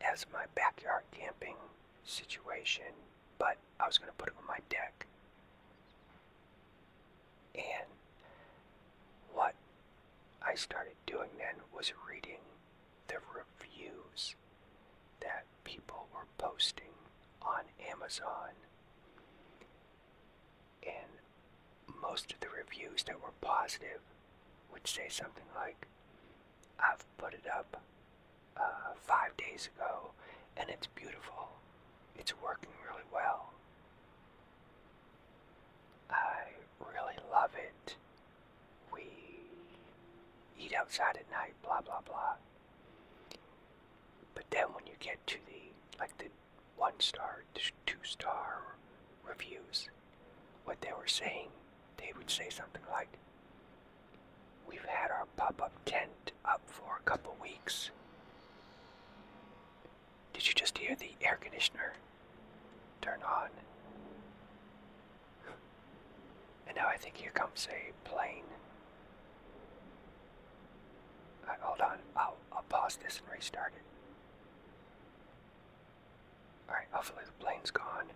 as 0.02 0.26
my 0.34 0.46
backyard 0.56 1.04
camping 1.12 1.56
situation, 2.06 2.86
but 3.38 3.58
I 3.80 3.88
was 3.88 3.98
going 3.98 4.10
to 4.10 4.18
put 4.18 4.30
it 4.30 4.36
on 4.40 4.48
my 4.48 4.60
deck. 4.70 5.06
And 7.56 7.88
what 9.34 9.54
I 10.42 10.56
started 10.56 10.96
doing 11.06 11.30
then 11.38 11.56
was 11.76 11.94
reading 12.10 12.40
posting 16.44 16.92
on 17.42 17.64
Amazon. 17.90 18.52
And 20.86 22.02
most 22.02 22.34
of 22.34 22.40
the 22.42 22.48
reviews 22.50 23.04
that 23.04 23.22
were 23.22 23.32
positive 23.40 24.02
would 24.72 24.86
say 24.86 25.08
something 25.10 25.46
like, 25.56 25.88
I've 26.80 27.06
put 27.18 27.34
it 27.34 27.46
up 27.48 27.80
uh, 28.58 28.94
five 29.02 29.36
days 29.38 29.70
ago 29.76 30.12
and 30.58 30.70
it's 30.70 30.88
beautiful. 30.88 31.50
It's 32.18 32.34
working 32.44 32.70
really 32.88 33.06
well. 33.14 33.50
I 36.10 36.52
really 36.80 37.18
love 37.32 37.52
it. 37.56 37.96
We 38.94 39.04
eat 40.60 40.74
outside 40.76 41.16
at 41.16 41.32
night, 41.32 41.54
blah 41.64 41.82
blah 41.82 42.02
blah. 42.06 42.36
But 44.36 44.44
then 44.52 44.66
when 44.74 44.86
you 44.86 44.94
get 45.00 45.26
to 45.28 45.38
the 45.48 45.53
like 46.04 46.32
one 46.76 47.00
star, 47.00 47.44
to 47.54 47.62
two 47.86 47.98
star 48.04 48.76
reviews, 49.26 49.88
what 50.66 50.82
they 50.82 50.92
were 50.98 51.08
saying, 51.08 51.48
they 51.98 52.12
would 52.18 52.30
say 52.30 52.50
something 52.50 52.82
like, 52.92 53.08
We've 54.68 54.84
had 54.86 55.12
our 55.12 55.26
pop 55.38 55.62
up 55.62 55.72
tent 55.86 56.32
up 56.44 56.62
for 56.66 57.00
a 57.00 57.10
couple 57.10 57.36
weeks. 57.42 57.92
Did 60.34 60.48
you 60.48 60.54
just 60.54 60.78
hear 60.78 60.96
the 60.96 61.12
air 61.22 61.38
conditioner 61.40 61.94
turn 63.02 63.20
on? 63.26 63.50
And 66.68 66.78
now 66.78 66.88
I 66.88 66.98
think 66.98 67.18
here 67.18 67.32
comes 67.32 67.68
a 67.70 67.92
plane. 68.10 68.46
Right, 71.48 71.60
hold 71.62 71.82
on, 71.82 71.98
I'll, 72.18 72.38
I'll 72.52 72.64
pause 72.68 72.98
this 72.98 73.20
and 73.20 73.34
restart 73.34 73.74
it. 73.76 73.93
Alright, 76.74 76.88
hopefully 76.92 77.24
the 77.26 77.44
plane's 77.44 77.70
gone. 77.70 78.08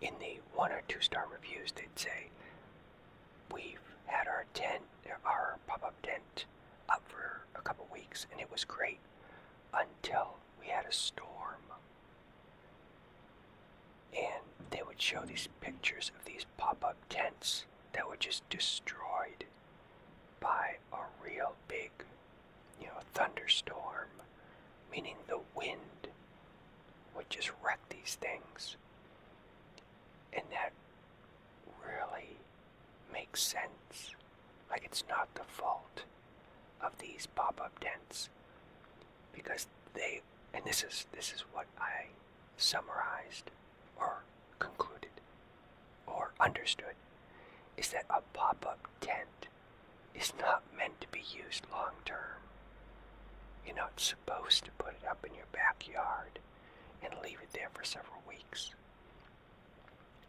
In 0.00 0.14
the 0.18 0.40
one 0.52 0.72
or 0.72 0.82
two 0.88 1.00
star 1.00 1.26
reviews, 1.32 1.70
they'd 1.72 1.96
say, 1.96 2.30
We've 3.52 3.78
had 4.06 4.26
our 4.26 4.46
tent, 4.52 4.82
our 5.24 5.58
pop 5.68 5.84
up 5.84 5.94
tent, 6.02 6.46
up 6.88 7.02
for 7.06 7.42
a 7.54 7.62
couple 7.62 7.86
weeks, 7.92 8.26
and 8.32 8.40
it 8.40 8.50
was 8.50 8.64
great 8.64 8.98
until 9.72 10.34
we 10.60 10.66
had 10.66 10.86
a 10.86 10.92
storm. 10.92 11.28
And 14.12 14.42
they 14.70 14.82
would 14.84 15.00
show 15.00 15.22
these 15.24 15.48
pictures 15.60 16.10
of 16.18 16.24
these 16.24 16.46
pop 16.56 16.84
up 16.84 16.96
tents 17.08 17.64
that 17.92 18.08
were 18.08 18.16
just 18.16 18.48
destroyed 18.50 19.44
by 20.40 20.76
a 20.92 20.96
real 21.24 21.54
big, 21.68 21.90
you 22.80 22.86
know, 22.88 22.98
thunderstorm, 23.14 24.08
meaning 24.90 25.14
the 25.28 25.38
wind 25.54 25.97
would 27.18 27.28
just 27.28 27.50
wreck 27.62 27.80
these 27.90 28.16
things. 28.20 28.76
And 30.32 30.44
that 30.52 30.72
really 31.84 32.36
makes 33.12 33.42
sense. 33.42 34.14
Like 34.70 34.84
it's 34.84 35.02
not 35.08 35.34
the 35.34 35.42
fault 35.42 36.04
of 36.80 36.92
these 36.98 37.26
pop-up 37.34 37.72
tents 37.80 38.28
because 39.34 39.66
they 39.94 40.22
and 40.54 40.64
this 40.64 40.84
is 40.84 41.06
this 41.12 41.32
is 41.34 41.44
what 41.52 41.66
I 41.80 42.06
summarized 42.56 43.50
or 43.98 44.22
concluded 44.60 45.10
or 46.06 46.30
understood 46.38 46.94
is 47.76 47.88
that 47.90 48.04
a 48.10 48.20
pop-up 48.32 48.86
tent 49.00 49.48
is 50.14 50.32
not 50.40 50.62
meant 50.76 51.00
to 51.00 51.08
be 51.08 51.20
used 51.20 51.66
long 51.72 51.94
term. 52.04 52.38
You're 53.66 53.74
not 53.74 53.98
supposed 53.98 54.64
to 54.66 54.70
put 54.78 54.94
it 55.02 55.08
up 55.08 55.24
in 55.26 55.34
your 55.34 55.46
backyard 55.52 56.38
and 57.02 57.14
leave 57.22 57.38
it 57.42 57.52
there 57.52 57.70
for 57.74 57.84
several 57.84 58.22
weeks. 58.28 58.74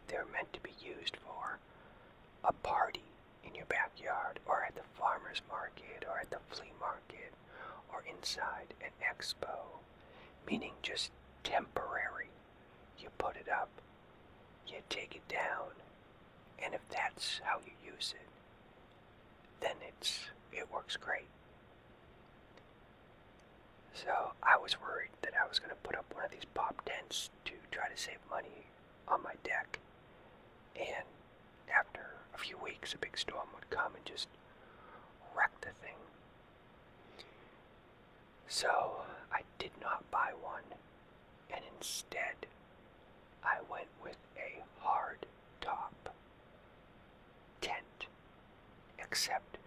They're 0.08 0.26
meant 0.32 0.52
to 0.52 0.60
be 0.60 0.72
used 0.80 1.16
for 1.16 1.58
a 2.44 2.52
party 2.52 3.02
in 3.44 3.54
your 3.54 3.66
backyard 3.66 4.38
or 4.46 4.64
at 4.64 4.74
the 4.74 4.82
farmer's 4.98 5.42
market 5.48 6.04
or 6.08 6.18
at 6.18 6.30
the 6.30 6.38
flea 6.50 6.72
market 6.80 7.32
or 7.92 8.02
inside 8.08 8.74
an 8.80 8.90
expo, 9.02 9.80
meaning 10.48 10.72
just 10.82 11.10
temporary. 11.44 12.28
You 12.98 13.08
put 13.18 13.36
it 13.36 13.48
up, 13.50 13.70
you 14.66 14.76
take 14.88 15.14
it 15.16 15.26
down, 15.28 15.70
and 16.62 16.74
if 16.74 16.80
that's 16.90 17.40
how 17.44 17.58
you 17.64 17.72
use 17.92 18.14
it, 18.16 18.28
then 19.60 19.76
it's 19.86 20.20
it 20.52 20.66
works 20.72 20.96
great. 20.96 21.28
So 23.94 24.32
I 24.42 24.56
was 24.56 24.80
worried 24.80 25.10
that 25.22 25.32
I 25.42 25.46
was 25.48 25.58
going 25.58 25.70
to 25.70 25.76
put 25.76 25.96
up 25.96 26.06
one 26.14 26.24
of 26.24 26.30
these 26.30 26.46
pop 26.54 26.82
tents 26.84 27.30
to 27.44 27.52
try 27.70 27.88
to 27.88 27.96
save 27.96 28.18
money 28.30 28.66
on 29.08 29.22
my 29.22 29.34
deck, 29.44 29.78
and 30.76 31.04
after 31.74 32.00
a 32.34 32.38
few 32.38 32.56
weeks, 32.58 32.94
a 32.94 32.98
big 32.98 33.18
storm 33.18 33.48
would 33.54 33.68
come 33.70 33.94
and 33.94 34.04
just 34.04 34.28
wreck 35.36 35.50
the 35.60 35.68
thing. 35.84 35.96
So 38.48 39.02
I 39.32 39.42
did 39.58 39.72
not 39.80 40.10
buy 40.10 40.30
one, 40.40 40.62
and 41.52 41.60
instead 41.76 42.46
I 43.44 43.58
went 43.70 43.88
with 44.02 44.16
a 44.36 44.62
hard 44.80 45.26
top 45.60 46.14
tent. 47.60 48.06
Except 48.98 49.58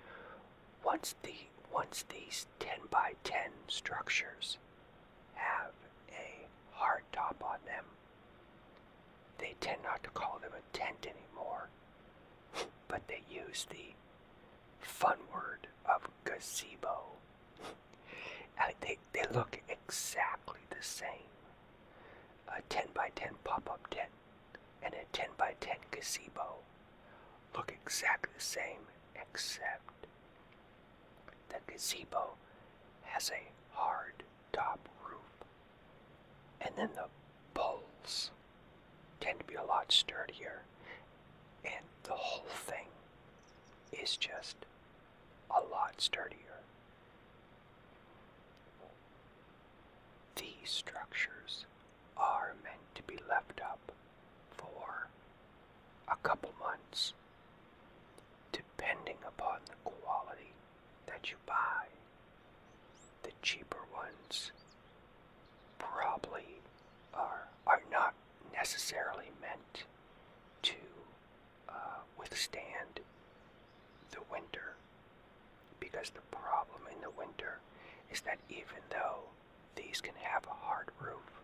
once 0.84 1.16
the 1.24 1.36
once 1.74 2.06
these 2.10 2.46
10 2.60 2.70
by 2.90 3.14
10 3.24 3.38
structures 3.68 4.58
have 5.36 5.72
a 6.12 6.48
hard 6.72 7.04
top 7.12 7.42
on 7.44 7.58
them, 7.66 7.86
they 9.38 9.56
tend 9.60 9.82
not 9.84 10.04
to 10.04 10.10
call 10.12 10.40
them 10.42 10.52
a 10.58 10.78
tent 10.78 11.06
anymore 11.06 11.70
but 12.88 13.08
they 13.08 13.24
use 13.30 13.66
the 13.70 13.94
fun 14.80 15.18
word 15.34 15.68
of 15.86 16.10
gazebo. 16.24 17.02
They, 18.82 18.98
they 19.14 19.24
look 19.34 19.62
exactly 19.70 20.60
the 20.70 20.82
same. 20.82 21.32
A 22.50 22.62
10 22.70 22.88
by 22.94 23.10
10 23.16 23.30
pop 23.44 23.70
up 23.70 23.88
tent 23.90 24.10
and 24.82 24.94
a 24.94 25.06
10 25.12 25.28
by 25.38 25.54
10 25.60 25.76
gazebo 25.92 26.56
look 27.56 27.72
exactly 27.84 28.32
the 28.38 28.44
same, 28.44 28.88
except 29.16 30.03
the 31.54 31.72
gazebo 31.72 32.32
has 33.04 33.30
a 33.32 33.52
hard 33.76 34.24
top 34.52 34.80
roof. 35.08 35.48
And 36.62 36.72
then 36.76 36.90
the 36.96 37.06
poles 37.54 38.32
tend 39.22 39.40
to 39.40 39.46
be 39.46 39.56
a 39.56 39.64
lot 39.64 39.92
sturdier 39.92 40.64
and 41.66 41.86
the 42.04 42.12
whole 42.12 42.46
thing 42.50 42.88
is 43.92 44.18
just 44.18 44.56
a 45.50 45.62
lot 45.72 45.94
sturdier. 46.02 46.38
These 50.36 50.70
structures 50.70 51.66
are 52.18 52.54
meant 52.64 52.96
to 52.96 53.04
be 53.04 53.18
left 53.30 53.62
up 53.62 53.92
for 54.52 55.08
a 56.12 56.16
couple 56.28 56.54
months, 56.60 57.14
depending 58.52 59.18
upon 59.28 59.60
the 59.68 59.90
quality 59.90 60.54
that 61.24 61.32
you 61.32 61.38
buy. 61.46 61.88
The 63.24 63.32
cheaper 63.42 63.78
ones 63.94 64.52
probably 65.80 66.60
are, 67.14 67.48
are 67.66 67.82
not 67.92 68.14
necessarily 68.54 69.32
meant 69.42 69.84
to 70.64 70.74
uh, 71.70 72.02
withstand 72.20 73.00
the 74.12 74.20
winter 74.32 74.74
because 75.80 76.10
the 76.10 76.22
problem 76.36 76.82
in 76.94 77.00
the 77.02 77.10
winter 77.18 77.60
is 78.12 78.22
that 78.22 78.40
even 78.50 78.84
though 78.90 79.22
these 79.76 80.02
can 80.02 80.14
have 80.22 80.44
a 80.46 80.66
hard 80.66 80.90
roof, 81.00 81.42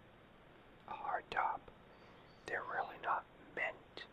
a 0.90 0.94
hard 0.94 1.24
top, 1.32 1.62
they're 2.48 2.64
really 2.74 2.98
not 3.04 3.24
meant 3.56 4.04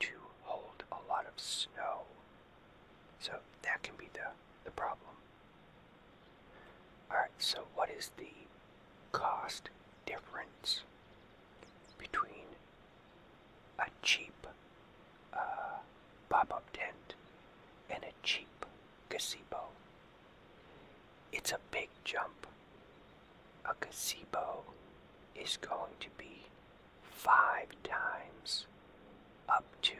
to 0.00 0.12
hold 0.42 0.82
a 0.90 0.98
lot 1.08 1.26
of 1.26 1.40
snow. 1.40 2.02
So 3.20 3.32
that 3.62 3.82
can 3.82 3.94
be 3.96 4.08
the, 4.12 4.30
the 4.64 4.70
problem. 4.72 4.98
Alright, 7.10 7.30
so 7.42 7.58
what 7.74 7.90
is 7.90 8.12
the 8.18 8.30
cost 9.10 9.68
difference 10.06 10.82
between 11.98 12.46
a 13.80 13.86
cheap 14.00 14.46
uh, 15.34 15.38
pop-up 16.30 16.62
tent 16.72 17.14
and 17.90 18.04
a 18.04 18.12
cheap 18.22 18.64
gazebo. 19.08 19.64
It's 21.32 21.50
a 21.50 21.58
big 21.72 21.88
jump. 22.04 22.46
A 23.64 23.74
gazebo 23.80 24.62
is 25.34 25.56
going 25.56 25.94
to 25.98 26.08
be 26.16 26.44
five 27.02 27.66
times 27.82 28.66
up 29.48 29.64
to 29.82 29.94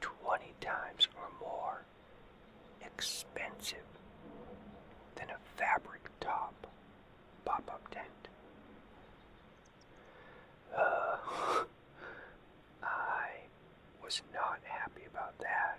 20 0.00 0.54
times 0.62 1.08
or 1.14 1.28
more 1.46 1.82
expensive 2.80 3.84
than 5.16 5.28
a 5.30 5.38
fabric 5.58 5.97
top 6.20 6.54
pop-up 7.44 7.82
tent. 7.90 8.06
Uh, 10.76 11.16
I 12.82 13.28
was 14.02 14.22
not 14.34 14.58
happy 14.64 15.02
about 15.10 15.38
that. 15.38 15.78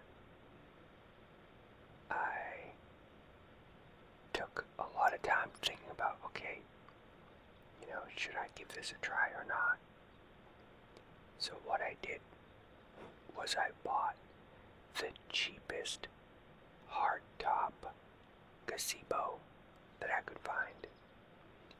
I 2.11 2.71
took 4.33 4.65
a 4.79 4.85
lot 4.97 5.13
of 5.13 5.21
time 5.21 5.49
thinking 5.61 5.89
about, 5.91 6.17
okay, 6.25 6.59
you 7.81 7.87
know, 7.87 8.01
should 8.15 8.35
I 8.35 8.47
give 8.55 8.69
this 8.69 8.91
a 8.91 9.05
try 9.05 9.27
or 9.35 9.45
not? 9.47 9.77
So 11.37 11.53
what 11.65 11.81
I 11.81 11.95
did 12.01 12.19
was 13.37 13.55
I 13.57 13.69
bought 13.83 14.15
the 14.97 15.07
cheapest 15.29 16.07
hardtop 16.91 17.71
gazebo 18.65 19.35
that 19.99 20.09
I 20.15 20.21
could 20.21 20.39
find. 20.39 20.87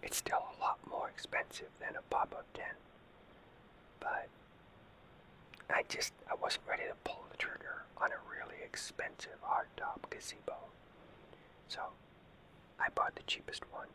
It's 0.04 0.18
still 0.18 0.44
a 0.58 0.62
lot 0.62 0.80
more 0.90 1.10
expensive 1.10 1.70
than 1.80 1.96
a 1.96 2.02
pop-up 2.14 2.46
tent, 2.54 2.78
but 4.00 4.28
I 5.70 5.84
just 5.90 6.14
I 6.30 6.36
wasn't 6.36 6.64
ready 6.68 6.84
to 6.84 6.96
pull 7.04 7.24
the 7.30 7.38
trigger 7.38 7.84
on 7.98 8.10
a 8.12 8.20
really 8.30 8.62
expensive 8.64 9.38
hardtop 9.44 10.10
gazebo. 10.10 10.56
So 11.68 11.82
I 12.80 12.88
bought 12.96 13.16
the 13.16 13.24
cheapest 13.24 13.64
one. 13.72 13.88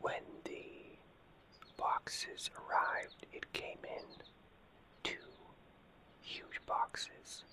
When 0.00 0.22
the 0.44 0.64
boxes 1.76 2.50
arrived, 2.56 3.26
it 3.32 3.52
came 3.52 3.78
in 3.84 4.04
two 5.02 5.14
huge 6.22 6.60
boxes. 6.66 7.44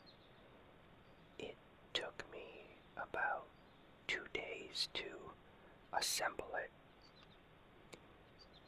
It 1.39 1.55
took 1.93 2.24
about 2.97 3.45
two 4.07 4.23
days 4.33 4.89
to 4.93 5.03
assemble 5.97 6.49
it. 6.57 6.71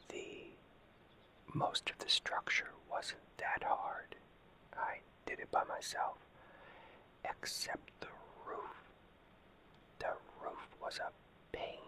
The 0.08 0.52
most 1.54 1.90
of 1.90 1.98
the 1.98 2.08
structure 2.08 2.70
wasn't 2.90 3.20
that 3.38 3.62
hard. 3.66 4.16
I 4.76 4.98
did 5.26 5.40
it 5.40 5.50
by 5.50 5.64
myself, 5.64 6.16
except 7.24 7.90
the 8.00 8.06
roof. 8.46 8.76
The 9.98 10.14
roof 10.42 10.68
was 10.80 10.98
a 10.98 11.10
pain. 11.56 11.78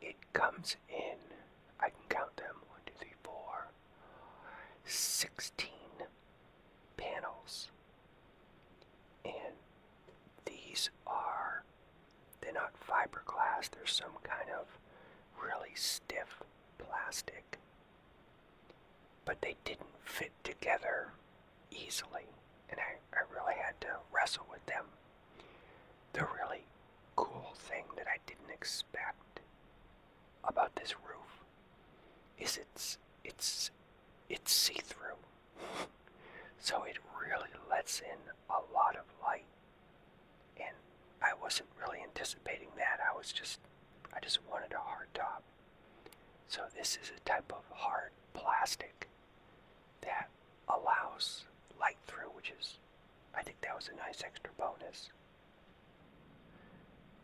It 0.00 0.16
comes 0.32 0.76
in, 0.88 1.16
I 1.80 1.90
can 1.90 2.02
count 2.08 2.36
them, 2.36 2.56
one, 2.68 2.80
two, 2.86 2.92
three, 2.98 3.14
four, 3.22 3.68
16 4.84 5.68
panels. 6.96 7.68
And 9.24 9.54
these 10.44 10.90
are, 11.06 11.62
they're 12.48 12.62
not 12.62 12.72
fiberglass, 12.80 13.70
they're 13.70 13.86
some 13.86 14.16
kind 14.22 14.48
of 14.58 14.66
really 15.42 15.74
stiff 15.74 16.42
plastic. 16.78 17.58
But 19.24 19.42
they 19.42 19.56
didn't 19.64 19.86
fit 20.04 20.32
together 20.44 21.08
easily, 21.70 22.24
and 22.70 22.80
I, 22.80 23.16
I 23.16 23.20
really 23.34 23.54
had 23.60 23.78
to 23.82 23.88
wrestle 24.14 24.46
with 24.50 24.64
them. 24.66 24.84
The 26.14 26.26
really 26.40 26.64
cool 27.16 27.52
thing 27.54 27.84
that 27.96 28.06
I 28.06 28.16
didn't 28.26 28.50
expect 28.52 29.40
about 30.44 30.74
this 30.76 30.94
roof 31.06 31.44
is 32.38 32.56
it's 32.56 32.98
it's 33.24 33.70
it's 34.28 34.52
see-through. 34.52 35.18
So 36.60 36.82
it 36.82 36.96
really 37.22 37.50
lets 37.70 38.00
in 38.00 38.18
a 38.50 38.58
lot 38.74 38.96
of 38.96 39.04
light. 39.24 39.44
I 41.22 41.32
wasn't 41.40 41.68
really 41.80 41.98
anticipating 42.02 42.68
that. 42.76 43.00
I 43.02 43.16
was 43.16 43.32
just 43.32 43.60
I 44.14 44.20
just 44.20 44.38
wanted 44.50 44.72
a 44.72 44.78
hard 44.78 45.08
top. 45.14 45.42
So 46.48 46.62
this 46.76 46.98
is 47.02 47.12
a 47.16 47.20
type 47.28 47.52
of 47.52 47.62
hard 47.76 48.10
plastic 48.34 49.08
that 50.02 50.28
allows 50.68 51.44
light 51.80 51.98
through, 52.06 52.30
which 52.34 52.52
is 52.58 52.78
I 53.34 53.42
think 53.42 53.60
that 53.62 53.74
was 53.76 53.88
a 53.92 53.96
nice 53.96 54.22
extra 54.24 54.52
bonus. 54.58 55.10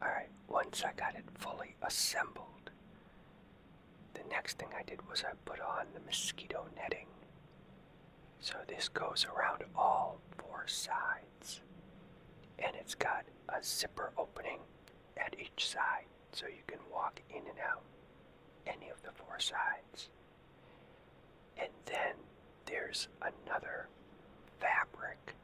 Alright, 0.02 0.28
once 0.48 0.83
I 0.85 0.92
got 0.92 1.14
it 1.14 1.24
fully 1.38 1.74
assembled, 1.83 2.70
the 4.14 4.20
next 4.30 4.59
thing 4.59 4.68
I 4.78 4.83
did 4.83 5.09
was 5.09 5.24
I 5.24 5.33
put 5.44 5.61
on 5.61 5.87
the 5.94 6.00
mosquito 6.00 6.66
netting. 6.76 7.07
So 8.40 8.54
this 8.68 8.88
goes 8.88 9.26
around 9.35 9.62
all 9.74 10.20
four 10.37 10.64
sides. 10.66 11.61
And 12.59 12.76
it's 12.76 12.94
got 12.94 13.24
a 13.48 13.62
zipper 13.62 14.12
opening 14.16 14.59
at 15.16 15.35
each 15.38 15.68
side 15.68 16.07
so 16.33 16.46
you 16.46 16.62
can 16.66 16.78
walk 16.92 17.20
in 17.30 17.38
and 17.48 17.59
out 17.61 17.83
any 18.66 18.88
of 18.90 19.02
the 19.02 19.12
four 19.12 19.38
sides. 19.38 20.09
And 21.59 21.68
then 21.87 22.14
there's 22.66 23.09
another 23.20 23.88
fabric 24.61 25.35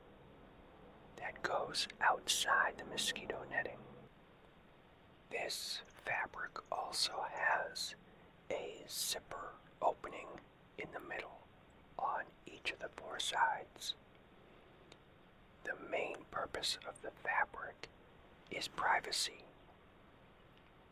that 1.17 1.43
goes 1.43 1.87
outside 2.01 2.75
the 2.79 2.85
mosquito 2.85 3.39
netting. 3.51 3.79
This 5.31 5.83
fabric 6.05 6.59
also 6.73 7.13
has 7.33 7.95
a 8.51 8.83
zipper 8.89 9.55
opening 9.81 10.27
in 10.79 10.89
the 10.93 11.09
middle 11.09 11.39
on 11.99 12.23
each 12.47 12.73
of 12.73 12.79
the 12.81 12.89
four 12.97 13.19
sides. 13.21 13.95
The 15.65 15.73
main 15.91 16.17
purpose 16.31 16.79
of 16.89 17.01
the 17.03 17.11
fabric 17.23 17.89
is 18.51 18.69
privacy. 18.69 19.45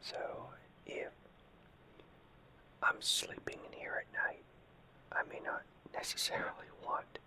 So 0.01 0.17
if 0.87 1.11
I'm 2.83 3.01
sleeping 3.01 3.59
in 3.67 3.79
here 3.79 4.03
at 4.05 4.13
night, 4.27 4.43
I 5.13 5.23
may 5.29 5.41
not 5.45 5.63
necessarily 5.95 6.69
want, 6.87 7.19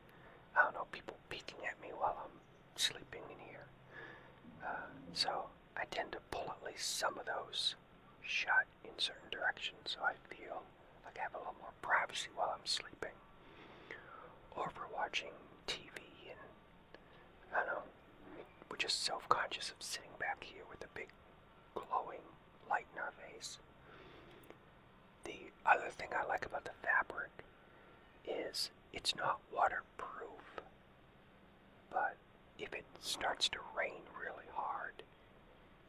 I 0.55 0.63
don't 0.63 0.73
know, 0.73 0.87
people 0.91 1.17
peeking 1.29 1.59
at 1.67 1.81
me 1.81 1.89
while 1.97 2.17
I'm 2.23 2.39
sleeping 2.75 3.21
in 3.29 3.39
here. 3.49 3.65
Uh, 4.65 4.87
so 5.13 5.45
I 5.75 5.85
tend 5.91 6.11
to 6.13 6.19
pull 6.31 6.49
at 6.49 6.65
least 6.65 6.97
some 6.97 7.17
of 7.17 7.25
those 7.25 7.75
shut 8.21 8.65
in 8.85 8.91
certain 8.97 9.29
directions 9.31 9.75
so 9.85 9.99
I 10.03 10.13
feel 10.33 10.61
like 11.05 11.17
I 11.19 11.23
have 11.23 11.33
a 11.33 11.37
little 11.37 11.55
more 11.59 11.73
privacy 11.81 12.29
while 12.35 12.51
I'm 12.53 12.65
sleeping. 12.65 13.15
Or 14.55 14.69
for 14.69 14.87
watching 14.93 15.31
I 17.55 17.65
know, 17.65 17.81
we're 18.69 18.77
just 18.77 19.03
self-conscious 19.03 19.69
of 19.69 19.75
sitting 19.79 20.11
back 20.19 20.43
here 20.43 20.63
with 20.69 20.83
a 20.83 20.87
big 20.93 21.09
glowing 21.75 22.21
light 22.69 22.85
in 22.95 23.01
our 23.01 23.11
face. 23.11 23.57
The 25.23 25.51
other 25.65 25.89
thing 25.89 26.09
I 26.17 26.27
like 26.27 26.45
about 26.45 26.65
the 26.65 26.71
fabric 26.81 27.29
is 28.25 28.69
it's 28.93 29.15
not 29.15 29.39
waterproof, 29.53 30.61
but 31.91 32.15
if 32.59 32.73
it 32.73 32.85
starts 33.01 33.49
to 33.49 33.59
rain 33.77 34.01
really 34.19 34.47
hard, 34.53 35.03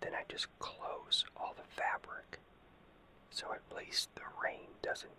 then 0.00 0.12
I 0.14 0.22
just 0.28 0.46
close 0.58 1.24
all 1.36 1.54
the 1.56 1.80
fabric 1.80 2.38
so 3.30 3.46
at 3.52 3.76
least 3.76 4.14
the 4.14 4.22
rain 4.42 4.68
doesn't 4.82 5.10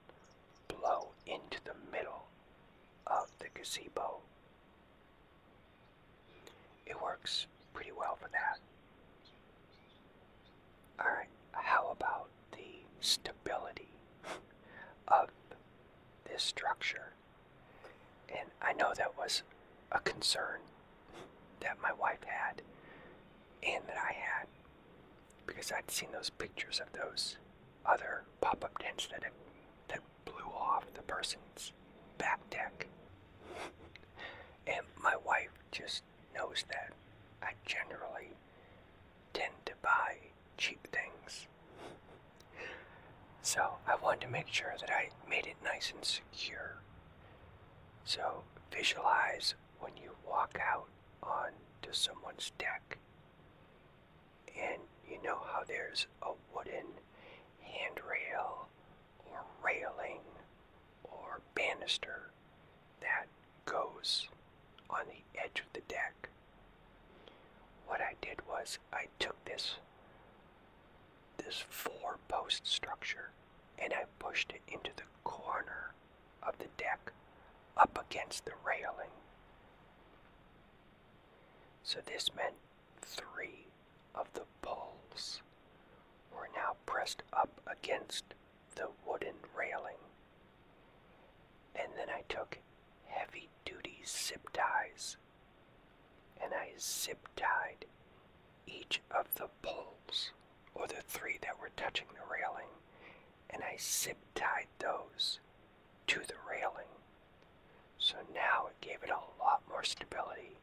blow 0.67 1.10
into 1.25 1.58
the 1.65 1.73
middle 1.91 2.25
of 3.08 3.27
the 3.39 3.47
gazebo. 3.53 4.17
It 6.85 7.01
works 7.01 7.47
pretty 7.73 7.91
well 7.91 8.17
for 8.21 8.29
that. 8.29 8.59
Alright, 10.99 11.29
how 11.51 11.89
about 11.91 12.27
the 12.51 12.85
stability 13.01 13.89
of 15.07 15.29
this 16.25 16.43
structure? 16.43 17.13
And 18.29 18.49
I 18.61 18.73
know 18.73 18.93
that 18.95 19.17
was 19.17 19.43
a 19.91 19.99
concern 19.99 20.59
that 21.61 21.81
my 21.81 21.93
wife 21.93 22.23
had 22.25 22.61
and 23.65 23.83
that 23.87 23.97
I 23.97 24.13
had 24.13 24.47
because 25.47 25.71
I'd 25.71 25.89
seen 25.89 26.09
those 26.11 26.29
pictures 26.29 26.79
of 26.79 26.91
those 26.93 27.37
other 27.85 28.23
pop-up 28.41 28.77
tents 28.79 29.07
that 29.11 29.23
have, 29.23 29.33
that 29.89 29.99
blew 30.25 30.51
off 30.55 30.85
the 30.93 31.01
person's 31.01 31.73
back 32.17 32.39
deck. 32.49 32.87
And 34.67 34.85
my 35.01 35.15
wife 35.25 35.51
just 35.71 36.03
knows 36.33 36.63
that 36.69 36.93
I 37.41 37.51
generally 37.65 38.33
tend 39.33 39.53
to 39.65 39.73
buy 39.81 40.17
cheap 40.57 40.87
things. 40.91 41.47
So 43.41 43.73
I 43.87 43.95
wanted 43.95 44.21
to 44.21 44.27
make 44.31 44.47
sure 44.47 44.73
that 44.79 44.89
I 44.89 45.09
made 45.29 45.45
it 45.47 45.55
nice 45.63 45.91
and 45.95 46.03
secure. 46.03 46.75
So 48.05 48.43
visualize 48.71 49.55
when 49.79 49.91
you 50.01 50.11
walk 50.27 50.57
out 50.61 50.87
onto 51.21 51.91
someone's 51.91 52.51
deck 52.57 52.97
and 54.59 54.81
you 55.09 55.17
know 55.23 55.39
how 55.51 55.63
there's 55.67 56.07
a 56.21 56.31
wooden 56.55 56.85
handrail 57.61 58.67
or 59.31 59.39
railing 59.63 60.19
or 61.03 61.41
banister 61.55 62.29
that 63.01 63.25
goes 63.65 64.27
on 64.89 65.01
the 65.07 65.39
edge 65.41 65.59
of 65.59 65.73
the 65.73 65.81
deck. 65.87 66.22
What 67.93 68.01
I 68.01 68.15
did 68.21 68.39
was 68.49 68.79
I 68.91 69.06
took 69.19 69.45
this 69.45 69.75
this 71.38 71.63
four 71.69 72.17
post 72.27 72.65
structure 72.65 73.29
and 73.77 73.93
I 73.93 74.06
pushed 74.17 74.51
it 74.51 74.63
into 74.67 74.89
the 74.95 75.03
corner 75.23 75.93
of 76.41 76.58
the 76.58 76.69
deck 76.75 77.12
up 77.77 78.03
against 78.10 78.45
the 78.45 78.53
railing. 78.65 79.12
So 81.84 81.99
this 82.03 82.34
meant 82.36 82.56
three 82.99 83.67
of 84.15 84.34
the 84.34 84.45
poles 84.63 85.43
were 86.36 86.49
now 86.56 86.77
pressed 86.88 87.21
up 87.32 87.62
against 87.67 88.23
the 88.73 88.88
wooden 89.06 89.36
railing. 89.56 90.01
And 91.75 91.89
then 91.95 92.10
I 92.10 92.23
took 92.27 92.58
heavy 93.06 93.49
duty 93.65 94.01
zip 94.03 94.49
ties 94.51 95.17
and 96.43 96.53
I 96.53 96.71
zip 96.79 97.27
tied 97.36 97.86
each 98.67 99.01
of 99.12 99.34
the 99.36 99.47
poles, 99.62 100.32
or 100.75 100.88
the 100.88 101.01
three 101.08 101.38
that 101.41 101.60
were 101.60 101.69
touching 101.77 102.08
the 102.13 102.32
railing, 102.32 102.67
and 103.49 103.63
I 103.63 103.77
zip 103.79 104.17
tied 104.36 104.67
those 104.79 105.39
to 106.08 106.19
the 106.19 106.36
railing. 106.49 106.88
So 107.97 108.15
now 108.34 108.67
it 108.67 108.82
gave 108.86 109.03
it 109.03 109.10
a 109.10 109.43
lot 109.43 109.62
more 109.69 109.84
stability. 109.84 110.58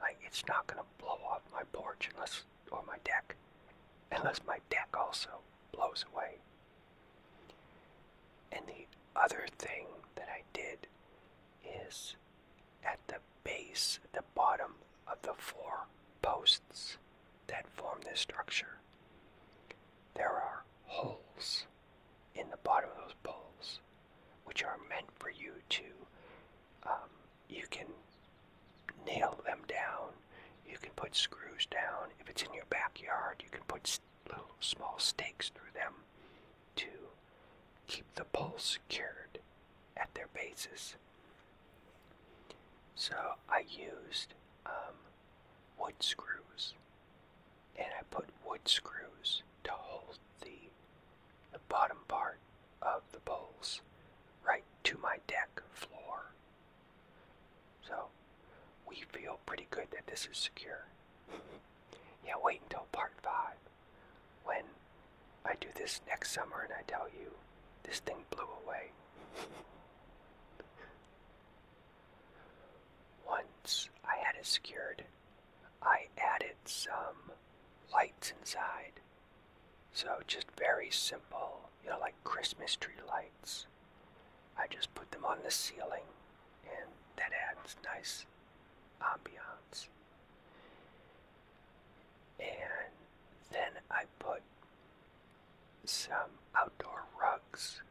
Like 0.00 0.18
it's 0.26 0.44
not 0.46 0.66
gonna 0.66 0.82
blow 0.98 1.18
off 1.30 1.42
my 1.52 1.62
porch 1.72 2.10
unless, 2.14 2.42
or 2.70 2.82
my 2.86 2.98
deck, 3.04 3.36
unless 4.12 4.40
my 4.46 4.58
deck 4.70 4.88
also 4.98 5.30
blows 5.72 6.04
away. 6.12 6.36
And 8.52 8.62
the 8.66 8.86
other 9.18 9.46
thing 9.58 9.86
that 10.16 10.28
I 10.28 10.42
did 10.52 10.86
is 11.88 12.16
at 12.84 12.98
the 13.08 13.16
base, 13.44 13.98
at 14.04 14.12
the 14.12 14.24
bottom 14.34 14.74
of 15.06 15.20
the 15.22 15.34
four 15.36 15.86
posts 16.22 16.96
that 17.46 17.66
form 17.68 17.98
this 18.04 18.20
structure, 18.20 18.78
there 20.14 20.30
are 20.30 20.64
holes 20.86 21.66
in 22.34 22.48
the 22.50 22.56
bottom 22.58 22.90
of 22.90 22.96
those 23.04 23.14
poles, 23.22 23.80
which 24.44 24.62
are 24.62 24.78
meant 24.88 25.06
for 25.18 25.30
you 25.30 25.52
to, 25.68 25.82
um, 26.86 27.10
you 27.48 27.64
can 27.70 27.86
nail 29.06 29.38
them 29.46 29.58
down, 29.68 30.10
you 30.68 30.76
can 30.80 30.92
put 30.96 31.14
screws 31.14 31.66
down. 31.70 32.08
If 32.20 32.28
it's 32.28 32.42
in 32.42 32.54
your 32.54 32.64
backyard, 32.70 33.42
you 33.42 33.50
can 33.50 33.62
put 33.68 33.98
little 34.28 34.54
small 34.60 34.94
stakes 34.98 35.50
through 35.50 35.72
them 35.74 35.92
to 36.76 36.86
keep 37.86 38.04
the 38.14 38.24
poles 38.24 38.78
secured 38.88 39.38
at 39.96 40.14
their 40.14 40.28
bases. 40.34 40.96
So 42.96 43.14
I 43.48 43.64
used 43.68 44.34
um, 44.66 44.94
wood 45.78 45.94
screws, 46.00 46.74
and 47.76 47.86
I 47.98 48.02
put 48.10 48.26
wood 48.46 48.60
screws 48.66 49.42
to 49.64 49.70
hold 49.72 50.18
the 50.42 50.50
the 51.52 51.58
bottom 51.68 51.98
part 52.08 52.38
of 52.82 53.02
the 53.12 53.20
poles 53.20 53.80
right 54.46 54.64
to 54.84 54.98
my 55.02 55.16
deck 55.26 55.62
floor. 55.72 56.30
So 57.86 58.06
we 58.88 59.04
feel 59.12 59.38
pretty 59.46 59.66
good 59.70 59.86
that 59.92 60.06
this 60.06 60.28
is 60.30 60.38
secure. 60.38 60.86
yeah, 62.26 62.34
wait 62.42 62.60
until 62.64 62.86
part 62.92 63.12
five 63.22 63.56
when 64.44 64.64
I 65.44 65.54
do 65.60 65.68
this 65.74 66.00
next 66.06 66.32
summer 66.32 66.62
and 66.64 66.72
I 66.72 66.82
tell 66.86 67.06
you 67.08 67.30
this 67.82 68.00
thing 68.00 68.16
blew 68.30 68.48
away. 68.64 68.90
Once 73.28 73.88
I 74.04 74.16
had 74.24 74.36
it 74.38 74.46
secured, 74.46 75.04
I 75.82 76.06
added 76.18 76.56
some 76.64 77.32
lights 78.24 78.32
inside. 78.40 79.00
So 79.92 80.08
just 80.26 80.46
very 80.58 80.90
simple, 80.90 81.68
you 81.82 81.90
know, 81.90 81.98
like 82.00 82.14
Christmas 82.24 82.76
tree 82.76 82.94
lights. 83.06 83.66
I 84.58 84.66
just 84.70 84.94
put 84.94 85.10
them 85.10 85.24
on 85.24 85.38
the 85.44 85.50
ceiling 85.50 86.06
and 86.64 86.90
that 87.16 87.30
adds 87.50 87.76
nice 87.84 88.24
ambiance. 89.00 89.88
And 92.40 92.92
then 93.52 93.82
I 93.90 94.04
put 94.18 94.42
some 95.84 96.30
outdoor 96.56 97.04
rugs 97.20 97.82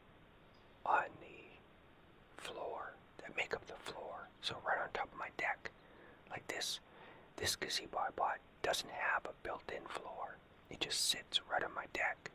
on 0.86 1.06
the 1.22 2.44
floor 2.44 2.94
that 3.20 3.36
make 3.38 3.54
up 3.54 3.66
the 3.68 3.92
floor. 3.92 4.28
So 4.42 4.56
right 4.68 4.82
on 4.82 4.90
top 4.94 5.12
of 5.12 5.20
my 5.20 5.30
deck, 5.38 5.72
like 6.30 6.48
this, 6.48 6.80
this 7.44 7.58
gazebo 7.58 7.98
I 7.98 8.10
bought 8.16 8.38
doesn't 8.62 8.90
have 8.90 9.26
a 9.26 9.36
built-in 9.44 9.84
floor. 9.90 10.38
It 10.70 10.80
just 10.80 11.10
sits 11.10 11.42
right 11.52 11.62
on 11.62 11.76
my 11.76 11.88
deck. 11.92 12.32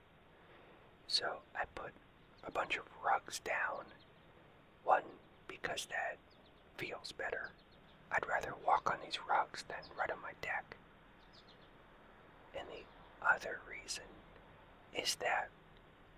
So 1.07 1.39
I 1.57 1.65
put 1.75 1.93
a 2.47 2.51
bunch 2.51 2.77
of 2.77 2.83
rugs 3.03 3.39
down. 3.39 3.87
One, 4.85 5.05
because 5.47 5.89
that 5.89 6.19
feels 6.77 7.13
better. 7.13 7.53
I'd 8.13 8.29
rather 8.29 8.53
walk 8.67 8.91
on 8.93 8.99
these 9.03 9.19
rugs 9.27 9.65
than 9.67 9.79
right 9.99 10.11
on 10.11 10.21
my 10.21 10.33
deck. 10.43 10.77
And 12.55 12.69
the 12.69 13.27
other 13.27 13.61
reason 13.67 14.05
is 14.95 15.15
that 15.21 15.49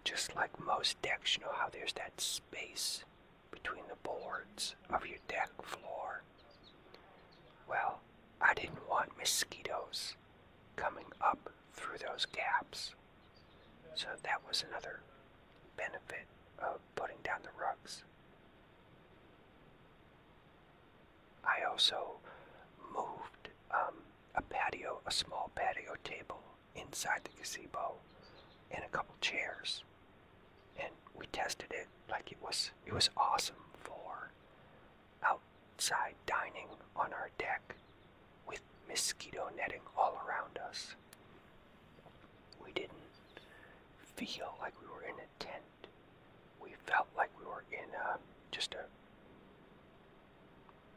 just 0.02 0.34
like 0.34 0.50
most 0.66 1.00
decks, 1.00 1.36
you 1.36 1.44
know 1.44 1.52
how 1.54 1.68
there's 1.70 1.92
that 1.92 2.20
space 2.20 3.04
between 3.52 3.84
the 3.88 4.08
boards 4.08 4.74
of 4.92 5.06
your 5.06 5.18
deck 5.28 5.50
floor? 5.62 6.22
Well, 7.68 8.00
I 8.40 8.54
didn't 8.54 8.88
want 8.88 9.16
mosquitoes 9.18 10.14
coming 10.76 11.06
up 11.20 11.50
through 11.74 11.98
those 11.98 12.26
gaps. 12.26 12.94
So 13.94 14.08
that 14.22 14.40
was 14.48 14.64
another 14.68 15.00
benefit 15.76 16.26
of 16.58 16.78
putting 16.94 17.18
down 17.22 17.40
the 17.42 17.50
rugs. 17.60 18.02
I 21.44 21.64
also 21.68 22.12
moved 22.94 23.48
um, 23.70 23.94
a 24.34 24.42
patio, 24.42 25.00
a 25.06 25.10
small 25.10 25.50
patio 25.54 25.94
table 26.04 26.40
inside 26.76 27.20
the 27.24 27.30
gazebo 27.38 27.94
and 28.70 28.82
a 28.84 28.88
couple 28.88 29.14
chairs. 29.20 29.82
And 30.78 30.90
we 31.18 31.26
tested 31.26 31.70
it 31.70 31.86
like 32.10 32.32
it 32.32 32.38
was 32.42 32.70
it 32.86 32.92
was 32.92 33.10
awesome 33.16 33.56
for 33.74 34.30
outside 35.24 36.14
dining 36.26 36.68
on 36.96 37.12
our 37.12 37.30
deck 37.38 37.74
mosquito 38.90 39.48
netting 39.56 39.80
all 39.96 40.20
around 40.26 40.58
us. 40.68 40.96
We 42.62 42.72
didn't 42.72 42.90
feel 44.16 44.54
like 44.60 44.74
we 44.82 44.88
were 44.88 45.04
in 45.04 45.14
a 45.14 45.28
tent. 45.38 45.86
We 46.60 46.70
felt 46.86 47.06
like 47.16 47.30
we 47.38 47.46
were 47.46 47.62
in 47.70 47.88
a, 47.94 48.18
just 48.50 48.74
a 48.74 48.84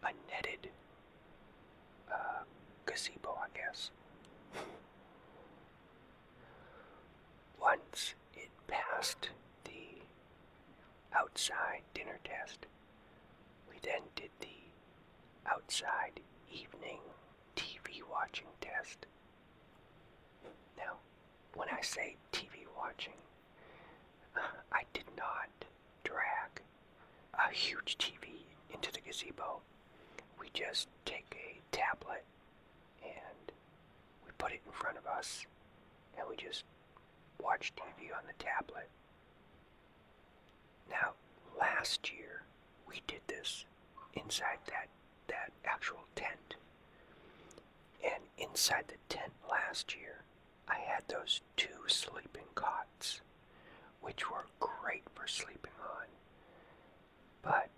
a 0.05 0.11
netted 0.29 0.69
uh, 2.11 2.43
gazebo, 2.85 3.37
I 3.41 3.47
guess. 3.55 3.91
Once 7.61 8.15
it 8.35 8.49
passed 8.67 9.29
the 9.63 10.01
outside 11.17 11.83
dinner 11.93 12.19
test, 12.25 12.65
we 13.69 13.77
then 13.81 14.01
did 14.15 14.31
the 14.41 14.47
outside 15.49 16.19
evening 16.51 16.99
TV 17.55 18.01
watching 18.11 18.47
test. 18.61 19.05
Now, 20.77 20.93
when 21.55 21.69
I 21.69 21.81
say 21.81 22.15
TV 22.31 22.65
watching, 22.77 23.13
I 24.71 24.83
did 24.93 25.05
not 25.17 25.49
drag 26.03 26.61
a 27.33 27.51
huge 27.53 27.97
TV 27.97 28.43
into 28.73 28.91
the 28.91 28.99
gazebo. 29.01 29.61
We 30.39 30.49
just 30.53 30.87
take 31.05 31.35
a 31.35 31.75
tablet 31.75 32.23
and 33.03 33.51
we 34.25 34.31
put 34.37 34.51
it 34.51 34.61
in 34.65 34.71
front 34.71 34.97
of 34.97 35.05
us 35.05 35.45
and 36.17 36.27
we 36.29 36.35
just 36.35 36.63
watch 37.41 37.73
TV 37.75 38.15
on 38.15 38.23
the 38.27 38.43
tablet. 38.43 38.89
Now, 40.89 41.11
last 41.59 42.11
year 42.11 42.43
we 42.87 43.01
did 43.07 43.21
this 43.27 43.65
inside 44.13 44.59
that 44.67 44.87
that 45.27 45.51
actual 45.65 46.03
tent. 46.15 46.55
And 48.03 48.23
inside 48.37 48.85
the 48.87 48.97
tent 49.09 49.31
last 49.49 49.95
year, 49.95 50.23
I 50.67 50.75
had 50.75 51.03
those 51.07 51.41
two 51.57 51.87
sleeping 51.87 52.47
cots, 52.55 53.21
which 54.01 54.29
were 54.29 54.45
great 54.59 55.03
for 55.15 55.27
sleeping 55.27 55.71
on. 55.81 56.05
But 57.41 57.69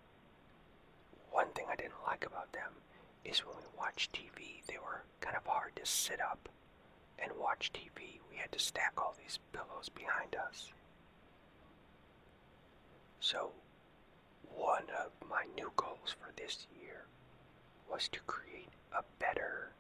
one 1.32 1.50
thing 1.50 1.66
I 1.72 1.76
didn't 1.76 2.04
like 2.06 2.26
about 2.26 2.52
them 2.54 2.72
is 3.24 3.40
when 3.40 3.56
we 3.58 3.78
watched 3.78 4.14
TV, 4.14 4.66
they 4.68 4.78
were 4.78 5.04
kind 5.22 5.36
of 5.36 5.46
hard 5.46 5.76
to 5.76 5.86
sit 5.86 6.22
up 6.22 6.50
and 7.20 7.32
watch 7.40 7.72
TV. 7.74 8.20
We 8.30 8.38
had 8.38 8.52
to 8.52 8.60
stack 8.60 8.94
all 8.98 9.16
these 9.18 9.40
pillows 9.54 9.90
behind 9.90 10.36
us. 10.36 10.72
So, 13.20 13.52
one 14.54 14.86
of 15.04 15.12
my 15.30 15.46
new 15.56 15.72
goals 15.76 16.16
for 16.20 16.32
this 16.36 16.68
year 16.80 17.06
was 17.90 18.08
to 18.10 18.20
create 18.22 18.70
a 18.96 19.04
better 19.20 19.72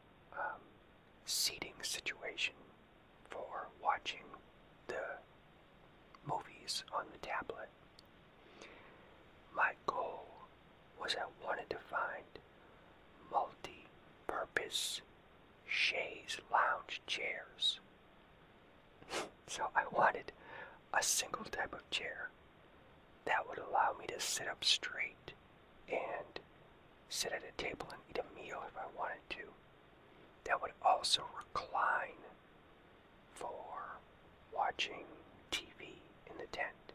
seating 1.25 1.73
situation 1.81 2.53
for 3.29 3.67
watching 3.83 4.23
the 4.87 5.17
movies 6.27 6.83
on 6.95 7.05
the 7.11 7.17
tablet. 7.19 7.69
My 9.55 9.71
goal 9.87 10.25
was 11.01 11.15
I 11.15 11.25
wanted 11.45 11.69
to 11.71 11.77
find 11.77 12.23
multi 13.31 13.85
purpose 14.27 15.01
chaise 15.67 16.37
lounge 16.51 17.01
chairs. 17.07 17.79
so 19.47 19.63
I 19.75 19.83
wanted 19.91 20.31
a 20.93 21.01
single 21.03 21.45
type 21.45 21.73
of 21.73 21.89
chair 21.89 22.29
that 23.25 23.47
would 23.47 23.57
allow 23.59 23.95
me 23.99 24.05
to 24.07 24.19
sit 24.19 24.47
up 24.47 24.63
straight 24.63 25.33
and 25.89 26.39
sit 27.09 27.31
at 27.31 27.41
a 27.43 27.61
table 27.61 27.87
and 27.91 28.01
eat 28.09 28.19
a 28.19 28.35
meal 28.35 28.61
if 28.67 28.77
I 28.77 28.85
wanted 28.97 29.21
to. 29.31 29.37
That 30.45 30.61
would 30.61 30.71
also 30.83 31.23
recline 31.37 32.21
for 33.33 33.99
watching 34.55 35.05
TV 35.51 35.99
in 36.29 36.37
the 36.37 36.47
tent. 36.51 36.93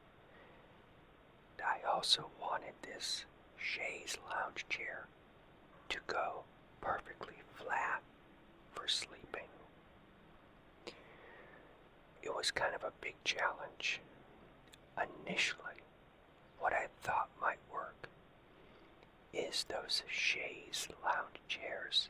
I 1.65 1.79
also 1.87 2.27
wanted 2.41 2.73
this 2.83 3.25
chaise 3.57 4.17
lounge 4.31 4.67
chair 4.69 5.07
to 5.89 5.99
go 6.07 6.45
perfectly 6.81 7.35
flat 7.55 8.03
for 8.73 8.89
sleeping. 8.89 9.49
It 12.23 12.35
was 12.35 12.51
kind 12.51 12.75
of 12.75 12.85
a 12.85 12.93
big 13.01 13.15
challenge. 13.25 14.01
Initially, 15.27 15.83
what 16.59 16.73
I 16.73 16.87
thought 17.03 17.29
might 17.41 17.59
work 17.73 18.09
is 19.33 19.65
those 19.69 20.03
chaise 20.09 20.89
lounge 21.05 21.41
chairs 21.49 22.09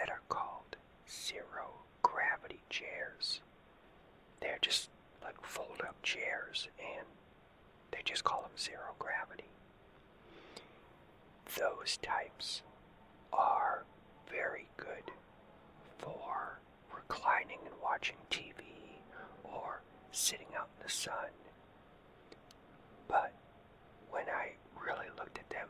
that 0.00 0.08
are 0.08 0.22
called 0.30 0.76
zero 1.08 1.68
gravity 2.02 2.60
chairs. 2.70 3.40
They're 4.40 4.58
just 4.62 4.88
like 5.22 5.36
fold 5.44 5.82
up 5.86 5.94
chairs 6.02 6.68
and 6.78 7.06
they 7.90 7.98
just 8.04 8.24
call 8.24 8.40
them 8.42 8.50
zero 8.58 8.94
gravity. 8.98 9.44
Those 11.58 11.98
types 12.00 12.62
are 13.32 13.84
very 14.30 14.68
good 14.78 15.12
for 15.98 16.58
reclining 16.94 17.58
and 17.66 17.74
watching 17.82 18.16
TV 18.30 18.62
or 19.44 19.82
sitting 20.12 20.46
out 20.56 20.68
in 20.78 20.86
the 20.86 20.90
sun. 20.90 21.30
But 23.08 23.32
when 24.10 24.24
I 24.28 24.52
really 24.82 25.08
looked 25.18 25.38
at 25.38 25.50
them 25.50 25.68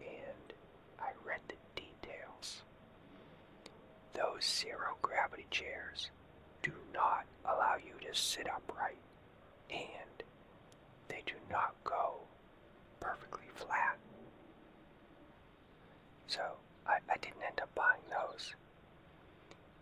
and 0.00 0.52
I 1.00 1.10
read 1.26 1.40
the 1.48 1.54
details, 1.74 2.62
those 4.14 4.44
zero 4.44 4.96
gravity 5.02 5.46
chairs 5.50 6.10
do 6.62 6.72
not 6.92 7.24
allow 7.44 7.74
you 7.76 7.92
to 8.06 8.14
sit 8.18 8.48
upright 8.48 8.96
and 9.70 10.22
they 11.08 11.22
do 11.26 11.34
not 11.50 11.74
go 11.84 12.14
perfectly 13.00 13.46
flat. 13.54 13.96
So 16.26 16.40
I, 16.86 16.98
I 17.10 17.16
didn't 17.20 17.42
end 17.46 17.60
up 17.60 17.74
buying 17.74 18.00
those. 18.10 18.54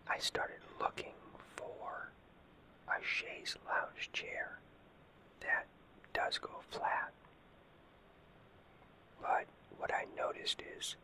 I 0.09 0.19
started 0.19 0.59
looking 0.81 1.15
for 1.57 2.11
a 2.89 3.03
chaise 3.05 3.57
lounge 3.67 4.11
chair 4.13 4.59
that 5.41 5.67
does 6.13 6.39
go 6.39 6.51
flat. 6.71 7.13
But 9.21 9.47
what 9.79 9.93
I 9.93 10.07
noticed 10.17 10.63
is 10.79 10.97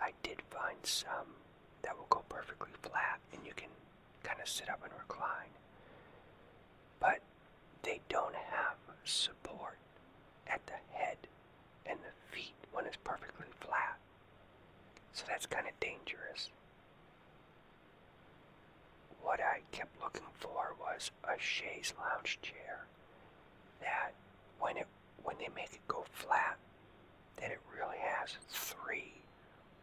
I 0.00 0.12
did 0.22 0.40
find 0.50 0.76
some 0.82 1.34
that 1.84 1.96
will 1.96 2.06
go 2.08 2.22
perfectly 2.28 2.70
flat 2.82 3.20
and 3.32 3.40
you 3.46 3.52
can 3.54 3.68
kind 4.22 4.40
of 4.40 4.48
sit 4.48 4.68
up 4.68 4.80
and 4.82 4.92
recline. 4.98 5.52
But 6.98 7.20
they 7.82 8.00
don't 8.08 8.34
have 8.34 8.76
support 9.04 9.76
at 10.46 10.60
the 10.66 10.80
head 10.96 11.18
and 11.86 11.98
the 12.00 12.34
feet 12.34 12.54
when 12.72 12.86
it's 12.86 12.96
perfectly 13.04 13.46
flat. 13.60 13.98
So 15.12 15.24
that's 15.28 15.46
kind 15.46 15.66
of 15.66 15.78
dangerous. 15.78 16.50
What 19.22 19.40
I 19.40 19.60
kept 19.72 20.00
looking 20.02 20.26
for 20.38 20.74
was 20.80 21.10
a 21.24 21.38
chaise 21.38 21.92
lounge 21.98 22.38
chair 22.42 22.86
that 23.80 24.12
when 24.58 24.76
it 24.76 24.86
when 25.22 25.36
they 25.38 25.48
make 25.54 25.72
it 25.72 25.88
go 25.88 26.04
flat, 26.12 26.58
that 27.36 27.50
it 27.50 27.60
really 27.74 27.96
has 27.98 28.36
three 28.48 29.23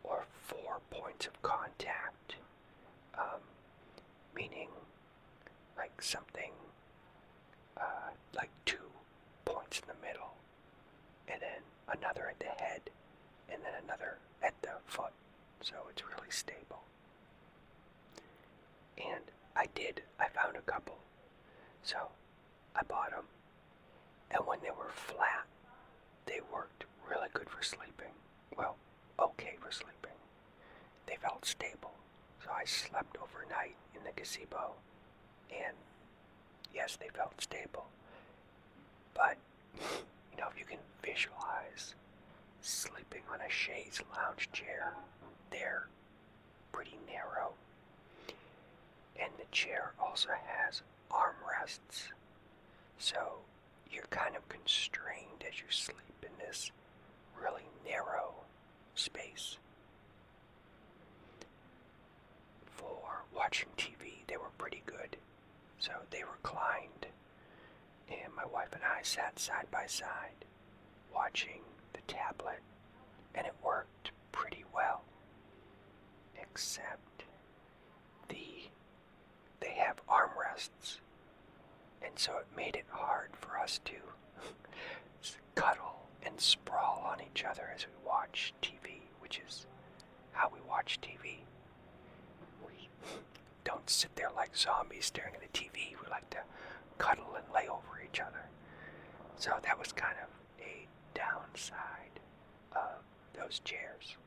or 0.04 0.26
four 0.44 0.80
points 0.90 1.28
of 1.28 1.42
contact. 1.42 2.36
Um, 3.18 3.42
meaning 4.36 4.70
like 5.78 6.02
something 6.02 6.52
uh, 7.78 8.12
like 8.36 8.50
two 8.66 8.78
points 9.46 9.80
in 9.80 9.86
the 9.88 10.08
middle, 10.08 10.34
and 11.28 11.42
then 11.42 11.98
another 12.00 12.28
at 12.30 12.40
the 12.40 12.64
head, 12.64 12.82
and 13.52 13.62
then 13.64 13.74
another 13.84 14.18
at 14.44 14.54
the 14.62 14.70
foot. 14.86 15.12
So 15.62 15.76
it's 15.90 16.04
really 16.04 16.30
stable. 16.30 16.84
And 18.98 19.24
I 19.56 19.66
did, 19.76 20.02
I 20.20 20.28
found 20.30 20.56
a 20.56 20.62
couple. 20.62 20.98
So 21.84 21.98
I 22.76 22.84
bought 22.84 23.12
them. 23.12 23.26
And 24.32 24.46
when 24.46 24.60
they 24.62 24.70
were 24.70 24.92
flat, 24.94 25.46
they 26.26 26.40
worked 26.54 26.86
really 27.10 27.28
good 27.34 27.50
for 27.50 27.62
sleeping. 27.64 28.14
Well, 28.58 28.76
okay 29.22 29.56
for 29.60 29.72
sleeping. 29.72 30.18
They 31.08 31.16
felt 31.22 31.46
stable. 31.46 31.94
So 32.44 32.50
I 32.52 32.66
slept 32.66 33.18
overnight 33.22 33.76
in 33.96 34.04
the 34.04 34.12
gazebo. 34.16 34.74
And 35.52 35.76
yes, 36.74 36.98
they 37.00 37.10
felt 37.14 37.40
stable. 37.40 37.86
But, 39.14 39.38
you 39.76 40.38
know, 40.38 40.48
if 40.52 40.58
you 40.60 40.66
can 40.66 40.80
visualize 41.04 41.96
sleeping 42.62 43.22
on 43.32 43.40
a 43.42 43.50
chaise 43.50 44.02
lounge 44.16 44.50
chair, 44.54 44.94
they're 45.52 45.88
pretty 46.72 46.98
narrow. 47.12 47.52
And 49.20 49.32
the 49.38 49.46
chair 49.52 49.92
also 50.00 50.30
has 50.48 50.82
armrests. 51.12 52.08
So 52.98 53.20
you're 53.92 54.08
kind 54.10 54.36
of 54.36 54.48
constrained 54.50 55.44
as 55.48 55.60
you 55.60 55.66
sleep 55.70 56.24
in 56.24 56.30
this 56.40 56.72
really 57.40 57.66
narrow 57.86 58.34
space. 58.96 59.58
For 62.66 63.24
watching 63.36 63.70
TV, 63.78 64.26
they 64.28 64.38
were 64.38 64.52
pretty 64.58 64.84
good. 64.86 65.18
So 65.80 65.92
they 66.12 66.24
reclined, 66.24 67.08
and 68.10 68.34
my 68.36 68.46
wife 68.46 68.70
and 68.74 68.84
I 68.84 69.02
sat 69.04 69.40
side 69.40 69.68
by 69.72 69.86
side 69.88 70.46
watching 71.14 71.62
the 71.94 72.02
tablet, 72.08 72.60
and 73.36 73.46
it 73.48 73.54
worked 73.64 74.12
pretty 74.32 74.64
well. 74.74 75.02
Except 76.40 77.24
the 78.30 78.70
they 79.60 79.74
have 79.74 80.02
armrests, 80.08 81.00
and 82.02 82.18
so 82.18 82.38
it 82.38 82.48
made 82.56 82.76
it 82.76 82.86
hard 82.90 83.30
for 83.40 83.58
us 83.58 83.80
to 83.86 83.94
cuddle 85.56 86.08
and 86.24 86.40
sprawl 86.40 87.04
on 87.12 87.20
each 87.22 87.44
other 87.44 87.70
as 87.76 87.86
we 87.86 88.08
watch 88.08 88.54
TV, 88.62 88.81
which 89.32 89.42
is 89.48 89.66
how 90.34 90.50
we 90.54 90.60
watch 90.68 91.00
TV. 91.02 91.38
We 92.68 92.90
don't 93.64 93.90
sit 93.90 94.14
there 94.18 94.30
like 94.36 94.58
zombies 94.58 95.06
staring 95.06 95.36
at 95.36 95.42
the 95.42 95.58
TV. 95.58 95.92
We 95.92 96.10
like 96.10 96.30
to 96.32 96.40
cuddle 96.98 97.38
and 97.38 97.46
lay 97.56 97.70
over 97.70 98.02
each 98.06 98.20
other. 98.20 98.50
So 99.38 99.52
that 99.64 99.80
was 99.80 99.94
kind 99.94 100.18
of 100.22 100.28
a 100.60 100.86
downside 101.18 102.20
of 102.74 103.04
those 103.34 103.60
chairs. 103.64 104.18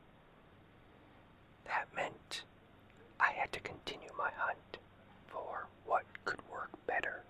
That 1.66 1.88
meant 1.94 2.44
I 3.20 3.32
had 3.32 3.52
to 3.52 3.60
continue 3.60 4.08
my 4.16 4.30
hunt 4.34 4.78
for 5.26 5.66
what 5.84 6.04
could 6.24 6.40
work 6.50 6.70
better. 6.86 7.24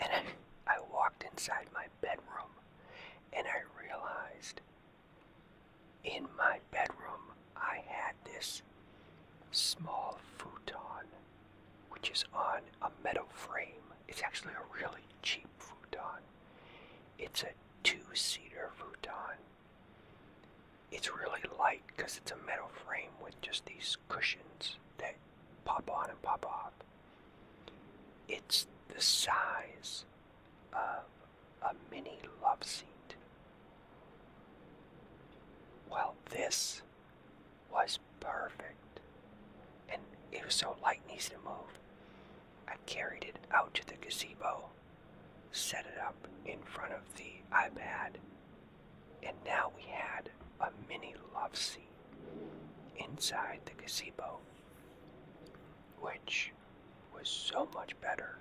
And 0.00 0.10
I 0.66 0.76
walked 0.90 1.24
inside 1.30 1.66
my 1.74 1.88
bedroom 2.00 2.56
and 3.34 3.46
I 3.46 3.68
realized 3.78 4.62
in 6.04 6.26
my 6.36 6.58
bedroom 6.70 7.20
I 7.56 7.82
had 7.86 8.14
this 8.24 8.62
small 9.50 10.18
futon, 10.38 11.06
which 11.90 12.10
is 12.10 12.24
on 12.34 12.60
a 12.82 12.90
metal 13.04 13.26
frame. 13.30 13.66
It's 14.08 14.22
actually 14.22 14.52
a 14.54 14.76
really 14.80 15.02
cheap 15.22 15.46
futon. 15.58 16.22
It's 17.18 17.42
a 17.42 17.50
two-seater 17.82 18.70
futon. 18.76 19.36
It's 20.90 21.10
really 21.14 21.40
light 21.58 21.82
because 21.96 22.18
it's 22.18 22.32
a 22.32 22.46
metal 22.46 22.70
frame 22.86 23.10
with 23.22 23.40
just 23.40 23.64
these 23.66 23.96
cushions 24.08 24.76
that 24.98 25.14
pop 25.64 25.88
on 25.90 26.10
and 26.10 26.20
pop 26.22 26.44
off. 26.46 26.72
It's 28.28 28.66
the 28.94 29.00
size 29.00 30.04
of 30.72 31.04
a 31.62 31.74
mini 31.90 32.18
love 32.42 32.62
seat. 32.64 32.86
Well, 35.92 36.14
this 36.30 36.80
was 37.70 37.98
perfect. 38.20 39.00
And 39.90 40.00
it 40.32 40.44
was 40.44 40.54
so 40.54 40.76
light 40.82 41.00
and 41.08 41.18
easy 41.18 41.30
to 41.30 41.36
move. 41.44 41.78
I 42.66 42.74
carried 42.86 43.24
it 43.24 43.36
out 43.52 43.74
to 43.74 43.86
the 43.86 43.94
gazebo, 44.00 44.70
set 45.50 45.84
it 45.84 46.00
up 46.00 46.16
in 46.46 46.58
front 46.64 46.92
of 46.92 47.00
the 47.16 47.32
iPad, 47.54 48.16
and 49.22 49.36
now 49.44 49.70
we 49.76 49.82
had 49.82 50.30
a 50.60 50.68
mini 50.88 51.14
love 51.34 51.54
seat 51.54 51.88
inside 52.96 53.60
the 53.66 53.82
gazebo, 53.82 54.38
which 56.00 56.52
was 57.14 57.28
so 57.28 57.68
much 57.74 58.00
better 58.00 58.38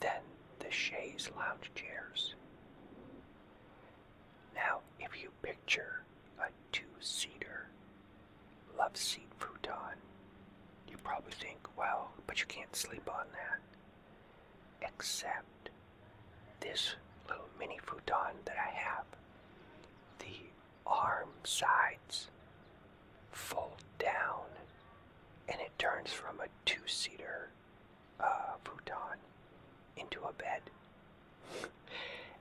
than 0.00 0.20
the 0.60 0.70
chaise 0.70 1.30
lounge 1.36 1.70
chairs. 1.74 2.34
Now, 4.54 4.80
if 4.98 5.22
you 5.22 5.30
picture 5.42 6.02
two 7.02 7.28
love 8.78 8.96
seat 8.96 9.28
futon, 9.38 9.96
you 10.88 10.96
probably 11.02 11.32
think, 11.32 11.58
well, 11.76 12.10
but 12.26 12.40
you 12.40 12.46
can't 12.46 12.74
sleep 12.74 13.08
on 13.08 13.24
that. 13.32 14.88
Except 14.88 15.70
this 16.60 16.94
little 17.28 17.48
mini 17.58 17.78
futon 17.84 18.36
that 18.44 18.56
I 18.56 18.70
have, 18.70 19.04
the 20.20 20.46
arm 20.86 21.28
sides 21.44 22.28
fold 23.32 23.82
down 23.98 24.44
and 25.48 25.60
it 25.60 25.76
turns 25.78 26.10
from 26.10 26.38
a 26.40 26.46
two 26.64 26.86
seater 26.86 27.48
uh, 28.20 28.54
futon 28.64 29.18
into 29.96 30.20
a 30.22 30.32
bed. 30.32 30.62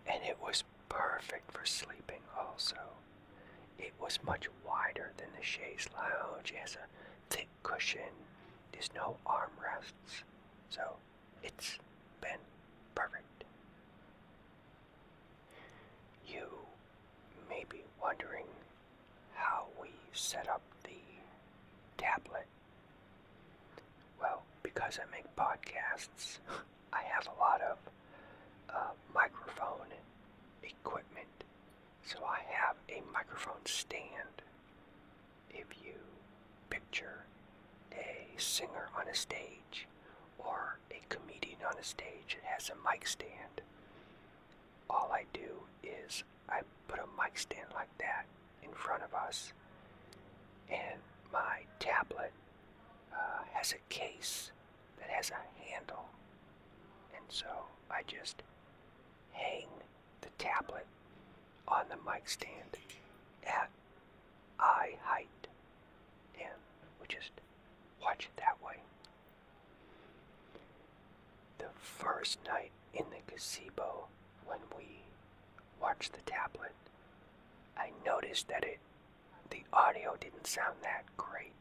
and 0.08 0.24
it 0.24 0.38
was 0.42 0.64
perfect 0.90 1.52
for 1.52 1.66
sleeping 1.66 2.22
also. 2.40 2.76
It 3.82 3.94
was 4.00 4.20
much 4.26 4.48
wider 4.66 5.12
than 5.18 5.28
the 5.38 5.44
chaise 5.44 5.88
lounge. 5.98 6.52
It 6.52 6.58
has 6.60 6.76
a 6.76 7.34
thick 7.34 7.48
cushion. 7.64 8.14
There's 8.72 8.90
no 8.96 9.18
armrests. 9.26 10.24
So 10.70 10.82
it's 11.44 11.78
been 12.22 12.40
perfect. 12.96 13.44
You 16.28 16.46
may 17.50 17.66
be 17.70 17.82
wondering 18.02 18.46
how 19.34 19.66
we 19.82 19.90
set 20.14 20.48
up 20.48 20.62
the 20.84 21.00
tablet. 21.98 22.46
Well, 24.20 24.44
because 24.64 25.00
I 25.02 25.10
make 25.12 25.26
podcasts, 25.36 26.38
I 26.94 27.02
have 27.04 27.28
a 27.28 27.40
lot 27.40 27.62
of 27.62 27.78
uh, 28.70 28.92
microphone 29.14 29.88
equipment. 30.64 31.21
So 32.06 32.20
I 32.26 32.40
have 32.52 32.76
a 32.90 33.02
microphone 33.14 33.66
stand. 33.66 34.42
If 35.50 35.66
you 35.84 35.94
picture 36.70 37.26
a 37.94 38.28
singer 38.38 38.90
on 39.00 39.08
a 39.08 39.16
stage 39.16 39.88
or 40.40 40.78
a 40.92 41.02
comedian 41.10 41.60
on 41.68 41.78
a 41.80 41.84
stage 41.84 42.38
that 42.42 42.46
has 42.46 42.70
a 42.70 42.90
mic 42.90 43.08
stand, 43.08 43.62
all 44.90 45.10
I 45.14 45.26
do 45.34 45.64
is 45.84 46.24
I 46.50 46.62
put 46.88 47.00
a 47.00 47.22
mic 47.22 47.38
stand 47.38 47.68
like 47.74 47.96
that 48.00 48.26
in 48.64 48.72
front 48.74 49.04
of 49.04 49.14
us, 49.14 49.54
and 50.70 51.00
my 51.32 51.62
tablet 51.80 52.32
uh, 53.14 53.44
has 53.54 53.74
a 53.74 53.94
case 53.94 54.52
that 55.00 55.10
has 55.10 55.32
a 55.32 55.72
handle, 55.72 56.06
and 57.16 57.24
so 57.30 57.48
I 57.90 58.02
just 58.08 58.44
hang 59.32 59.68
the 60.22 60.30
tablet 60.38 60.86
on 61.72 61.86
the 61.90 61.96
mic 62.10 62.28
stand 62.30 62.78
at 63.48 63.70
eye 64.60 64.96
height, 65.04 65.28
and 66.40 66.54
we 67.02 67.08
just 67.08 67.32
watch 68.02 68.26
it 68.26 68.38
that 68.42 68.58
way. 68.66 68.78
The 71.58 71.66
first 71.80 72.40
night 72.46 72.72
in 72.94 73.06
the 73.10 73.32
gazebo 73.34 74.06
when 74.46 74.60
we 74.78 74.86
watched 75.82 76.14
the 76.14 76.22
tablet, 76.32 76.74
I 77.78 77.92
noticed 78.06 78.48
that 78.50 78.64
it 78.64 78.80
the 79.50 79.64
audio 79.74 80.16
didn't 80.20 80.48
sound 80.48 80.76
that 80.82 81.04
great 81.18 81.52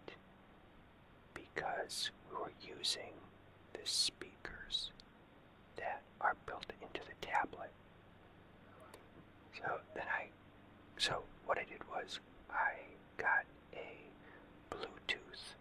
because 1.35 2.11
we 2.31 2.37
were 2.37 2.53
using 2.79 3.13
the 3.73 3.81
speakers 3.85 4.93
that 5.77 6.03
are 6.21 6.37
built 6.47 6.67
into 6.81 7.01
the 7.07 7.27
tablet. 7.27 7.71
So 9.63 9.73
then 9.95 10.05
I, 10.17 10.27
so 10.99 11.23
what 11.47 11.59
I 11.59 11.63
did 11.63 11.81
was 11.91 12.21
I 12.51 12.73
got 13.17 13.45
a 13.75 14.75
Bluetooth 14.75 15.55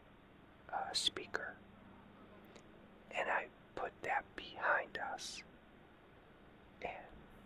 uh, 0.72 0.94
speaker 0.94 1.54
and 3.18 3.30
I 3.30 3.46
put 3.76 3.92
that 4.04 4.24
behind 4.36 4.98
us. 5.14 5.44
And 6.82 6.92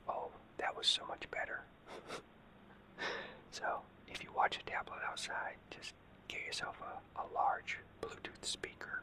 oh, 0.08 0.28
that 0.58 0.76
was 0.76 0.88
so 0.88 1.04
much 1.08 1.24
better. 1.32 1.62
so 3.51 3.82
if 4.08 4.24
you 4.24 4.30
watch 4.36 4.58
a 4.58 4.70
tablet 4.70 4.99
outside, 5.10 5.56
just 5.72 5.93
get 6.28 6.41
yourself 6.45 6.76
a, 6.82 7.22
a 7.22 7.26
large 7.34 7.78
Bluetooth 8.01 8.43
speaker 8.43 9.01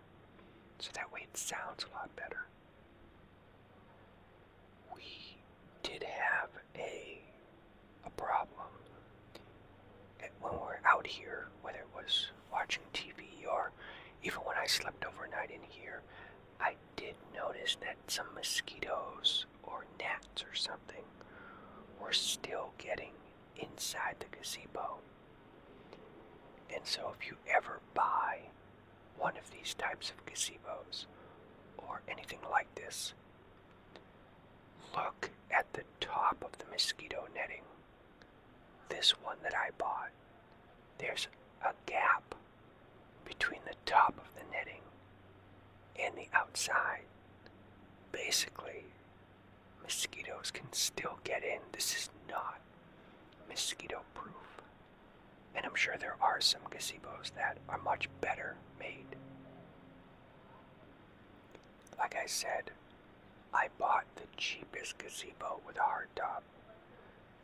so 0.78 0.90
that 0.94 1.12
way 1.12 1.20
it 1.22 1.36
sounds 1.36 1.84
a 1.90 1.96
lot 1.96 2.14
better. 2.16 2.46
We 4.94 5.36
did 5.82 6.02
have 6.04 6.48
a 6.76 7.20
a 8.06 8.10
problem 8.10 8.66
when 10.40 10.52
we're 10.54 10.80
out 11.00 11.06
here, 11.06 11.46
whether 11.62 11.78
it 11.78 11.88
was 11.96 12.26
watching 12.52 12.82
TV 12.92 13.48
or 13.50 13.72
even 14.22 14.40
when 14.40 14.56
I 14.58 14.66
slept 14.66 15.02
overnight 15.06 15.50
in 15.50 15.60
here, 15.66 16.02
I 16.60 16.74
did 16.94 17.14
notice 17.34 17.78
that 17.80 17.96
some 18.06 18.26
mosquitoes 18.34 19.46
or 19.62 19.86
gnats 19.98 20.42
or 20.42 20.54
something 20.54 21.04
were 21.98 22.12
still 22.12 22.72
getting 22.76 23.12
inside 23.56 24.16
the 24.18 24.26
gazebo. 24.36 24.98
And 26.74 26.84
so 26.84 27.14
if 27.18 27.26
you 27.26 27.36
ever 27.50 27.80
buy 27.94 28.40
one 29.16 29.38
of 29.38 29.50
these 29.50 29.72
types 29.72 30.10
of 30.10 30.26
gazebos 30.26 31.06
or 31.78 32.02
anything 32.10 32.40
like 32.50 32.72
this, 32.74 33.14
look 34.94 35.30
at 35.50 35.72
the 35.72 35.84
top 35.98 36.44
of 36.44 36.58
the 36.58 36.70
mosquito 36.70 37.26
netting. 37.34 37.62
This 38.90 39.12
one 39.22 39.36
that 39.42 39.54
I 39.54 39.70
bought, 39.78 40.10
there's 41.00 41.28
a 41.64 41.72
gap 41.86 42.34
between 43.24 43.60
the 43.66 43.74
top 43.86 44.14
of 44.18 44.34
the 44.34 44.42
netting 44.52 44.82
and 45.98 46.14
the 46.14 46.28
outside. 46.36 47.02
Basically, 48.12 48.84
mosquitoes 49.82 50.50
can 50.50 50.70
still 50.72 51.18
get 51.24 51.42
in. 51.42 51.58
This 51.72 51.94
is 51.94 52.10
not 52.28 52.60
mosquito 53.48 54.00
proof. 54.14 54.62
And 55.54 55.64
I'm 55.64 55.74
sure 55.74 55.96
there 55.98 56.16
are 56.20 56.40
some 56.40 56.60
gazebos 56.70 57.32
that 57.36 57.58
are 57.68 57.78
much 57.78 58.08
better 58.20 58.56
made. 58.78 59.16
Like 61.98 62.14
I 62.22 62.26
said, 62.26 62.70
I 63.52 63.68
bought 63.78 64.04
the 64.16 64.22
cheapest 64.36 64.98
gazebo 64.98 65.60
with 65.66 65.76
a 65.78 65.82
hard 65.82 66.08
top. 66.14 66.42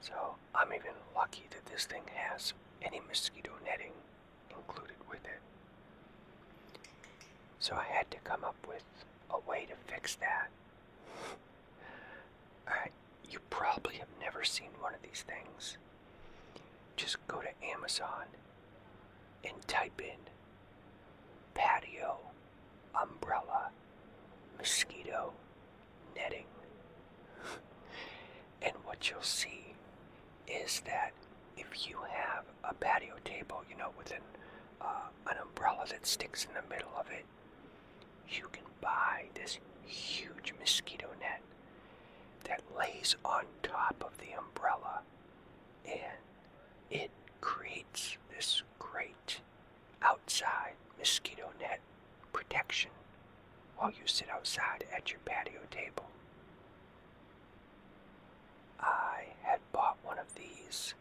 So 0.00 0.14
I'm 0.54 0.72
even 0.72 0.92
lucky 1.14 1.44
that 1.50 1.66
this 1.66 1.84
thing 1.84 2.02
has 2.14 2.54
any 2.82 3.00
mosquito 3.06 3.50
netting 3.64 3.92
included 4.50 4.96
with 5.08 5.24
it. 5.24 5.40
So 7.58 7.74
I 7.74 7.84
had 7.84 8.10
to 8.10 8.18
come 8.18 8.44
up 8.44 8.56
with 8.68 8.84
a 9.30 9.38
way 9.48 9.66
to 9.68 9.92
fix 9.92 10.16
that. 10.16 10.48
Alright, 12.68 12.92
you 13.28 13.38
probably 13.50 13.96
have 13.96 14.08
never 14.20 14.44
seen 14.44 14.68
one 14.80 14.94
of 14.94 15.02
these 15.02 15.24
things. 15.26 15.78
Just 16.96 17.24
go 17.28 17.40
to 17.40 17.66
Amazon 17.74 18.26
and 19.44 19.54
type 19.68 20.00
in 20.00 20.18
patio, 21.54 22.18
umbrella, 22.94 23.70
mosquito, 24.58 25.32
netting. 26.14 26.44
And 28.62 28.74
what 28.84 29.08
you'll 29.10 29.22
see 29.22 29.74
is 30.48 30.80
that 30.86 31.12
if 31.56 31.88
you 31.88 31.96
have 32.10 32.44
a 32.64 32.74
patio 32.74 33.14
table, 33.24 33.62
you 33.70 33.76
know, 33.76 33.90
with 33.96 34.10
an, 34.10 34.22
uh, 34.80 35.08
an 35.30 35.36
umbrella 35.42 35.84
that 35.90 36.06
sticks 36.06 36.44
in 36.44 36.50
the 36.54 36.74
middle 36.74 36.92
of 36.98 37.06
it, 37.10 37.24
you 38.28 38.48
can 38.52 38.64
buy 38.80 39.24
this 39.34 39.58
huge 39.84 40.52
mosquito 40.58 41.08
net 41.20 41.40
that 42.44 42.60
lays 42.78 43.16
on 43.24 43.44
top 43.62 43.96
of 44.04 44.16
the 44.18 44.32
umbrella 44.36 45.00
and 45.86 46.18
it 46.90 47.10
creates 47.40 48.16
this 48.34 48.62
great 48.78 49.40
outside 50.02 50.72
mosquito 50.98 51.50
net 51.60 51.80
protection 52.32 52.90
while 53.76 53.90
you 53.90 54.06
sit 54.06 54.28
outside 54.30 54.84
at 54.94 55.10
your 55.10 55.20
patio 55.24 55.60
table. 55.70 56.06
I 58.80 59.24
had 59.42 59.60
bought 59.72 59.96
one 60.04 60.18
of 60.18 60.34
these 60.34 60.94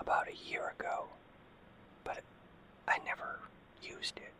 about 0.00 0.26
a 0.28 0.50
year 0.50 0.72
ago, 0.78 1.04
but 2.04 2.20
I 2.88 2.98
never 3.04 3.38
used 3.82 4.16
it. 4.16 4.32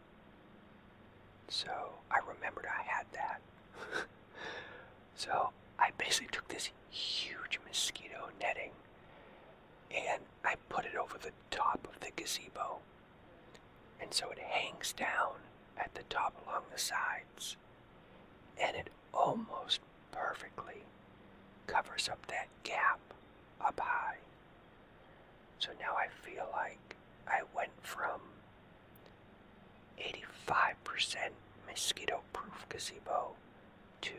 So 1.48 1.70
I 2.10 2.18
remembered 2.34 2.66
I 2.66 2.82
had 2.82 3.06
that. 3.12 3.40
so 5.16 5.50
I 5.78 5.90
basically 5.98 6.28
took 6.32 6.48
this 6.48 6.70
huge 6.90 7.58
mosquito 7.66 8.28
netting 8.40 8.70
and 9.90 10.22
I 10.44 10.54
put 10.68 10.84
it 10.84 10.96
over 10.96 11.18
the 11.18 11.32
top 11.50 11.86
of 11.92 12.00
the 12.00 12.10
gazebo. 12.14 12.78
And 14.00 14.12
so 14.14 14.30
it 14.30 14.38
hangs 14.38 14.92
down 14.92 15.34
at 15.76 15.94
the 15.94 16.02
top 16.08 16.34
along 16.46 16.62
the 16.72 16.78
sides. 16.78 17.56
And 18.62 18.76
it 18.76 18.88
almost 19.12 19.80
perfectly 20.12 20.82
covers 21.66 22.08
up 22.08 22.24
that 22.28 22.48
gap 22.62 23.00
up 23.60 23.80
high. 23.80 24.16
So 25.60 25.68
now 25.78 25.94
I 25.94 26.06
feel 26.26 26.48
like 26.54 26.96
I 27.28 27.40
went 27.54 27.70
from 27.82 28.20
85% 29.98 31.16
mosquito 31.68 32.20
proof 32.32 32.66
gazebo 32.70 33.32
to, 34.00 34.12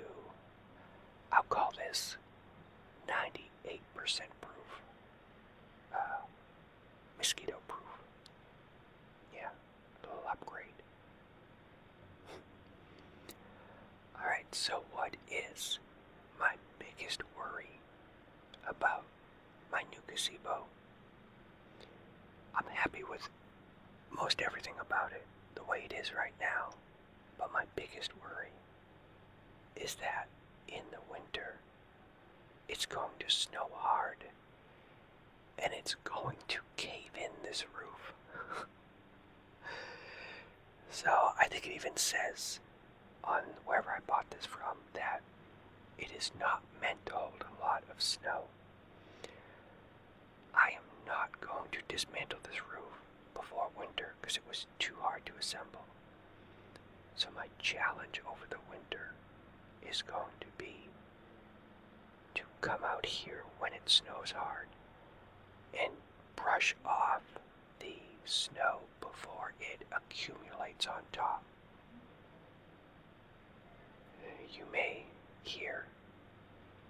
I'll 1.32 1.42
call 1.50 1.74
this 1.76 2.18
98% 3.10 3.80
proof. 4.39 4.82
Uh, 5.92 5.98
mosquito 7.18 7.56
proof. 7.68 7.82
Yeah, 9.34 9.50
a 9.50 10.08
little 10.08 10.24
upgrade. 10.30 10.68
Alright, 14.22 14.54
so 14.54 14.84
what 14.94 15.16
is 15.32 15.80
my 16.39 16.54
biggest 16.78 17.24
worry 17.36 17.80
about 18.70 19.06
my 19.72 19.82
new 19.92 20.02
gazebo? 20.08 20.66
I'm 22.56 22.66
happy 22.74 23.04
with 23.10 23.28
most 24.16 24.41
everything 24.41 24.74
about 24.80 25.12
it 25.12 25.26
the 25.56 25.64
way 25.64 25.84
it 25.89 25.93
is 25.93 26.14
right 26.14 26.34
now, 26.39 26.70
but 27.38 27.52
my 27.54 27.64
biggest 27.76 28.12
worry 28.22 28.49
is 29.76 29.95
that 29.95 30.28
in 30.68 30.82
the 30.91 30.99
winter 31.12 31.56
it's 32.70 32.86
going 32.86 33.12
to 33.20 33.30
snow 33.30 33.68
hard 33.74 34.18
and 35.60 35.72
it's 35.74 35.95
going 36.04 36.38
to 36.47 36.60
cave 36.78 37.12
in 37.16 37.30
this 37.43 37.64
roof. 37.78 38.14
so 40.91 41.12
I 41.39 41.47
think 41.47 41.68
it 41.68 41.74
even 41.76 41.95
says 41.97 42.60
on 43.24 43.41
wherever 43.66 43.89
I 43.89 43.99
bought 44.08 44.30
this 44.32 44.45
from 44.45 44.78
that 44.93 45.22
it 45.97 46.10
is 46.18 46.32
not 46.39 46.62
meant 46.82 47.06
to 47.08 47.14
hold 47.14 47.43
a 47.60 47.64
lot 47.64 47.84
of 47.91 48.02
snow. 48.02 48.41
I 50.54 50.72
am 50.76 50.81
not 51.12 51.41
going 51.41 51.70
to 51.74 51.80
dismantle 51.89 52.39
this 52.43 52.62
roof 52.72 52.95
before 53.36 53.68
winter 53.78 54.14
because 54.22 54.38
it 54.38 54.43
was 54.47 54.66
too 54.80 54.93
hard 55.01 55.26
to 55.26 55.34
assemble. 55.39 55.84
So 57.16 57.28
my 57.36 57.47
challenge 57.59 58.22
over 58.26 58.45
the 58.49 58.64
winter 58.70 59.12
is 59.89 60.01
going 60.01 60.36
to 60.39 60.47
be 60.57 60.88
to 62.36 62.43
come 62.62 62.80
out 62.86 63.05
here 63.05 63.43
when 63.59 63.74
it 63.74 63.82
snows 63.86 64.32
hard 64.36 64.68
and 65.78 65.91
brush 66.36 66.76
off 66.86 67.22
the 67.80 67.95
snow 68.26 68.80
before 69.01 69.53
it 69.59 69.86
accumulates 69.91 70.88
on 70.88 71.01
top. 71.12 71.43
You 74.53 74.64
may 74.72 75.03
hear 75.43 75.86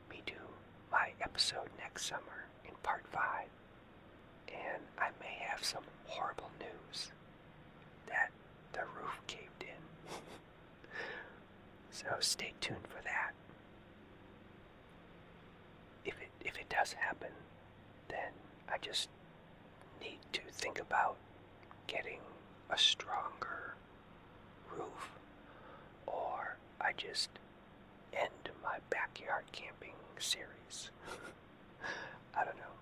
me 0.10 0.22
do 0.26 0.34
my 0.92 1.10
episode 1.22 1.70
next 1.80 2.06
summer 2.06 2.46
in 2.66 2.74
part 2.84 3.04
5, 3.12 3.22
and 3.42 3.50
I 5.02 5.10
may 5.20 5.44
have 5.50 5.64
some 5.64 5.84
horrible 6.06 6.52
news 6.60 7.12
that 8.08 8.30
the 8.74 8.82
roof 8.82 9.20
caved 9.28 9.62
in. 9.64 10.12
so 11.92 12.08
stay 12.20 12.54
tuned 12.62 12.88
for 12.88 13.02
that. 13.04 13.32
If 16.06 16.14
it 16.22 16.30
if 16.46 16.58
it 16.58 16.70
does 16.70 16.94
happen, 16.94 17.32
then 18.10 18.32
I 18.72 18.78
just 18.82 19.10
need 20.02 20.20
to 20.34 20.42
think 20.52 20.80
about 20.80 21.16
getting 21.88 22.20
a 22.70 22.78
stronger 22.78 23.76
roof 24.72 25.12
or 26.08 26.58
I 26.80 26.94
just 26.96 27.30
end 28.14 28.50
my 28.64 28.78
backyard 28.90 29.44
camping 29.52 29.94
series. 30.20 30.92
I 32.36 32.46
don't 32.46 32.58
know. 32.58 32.76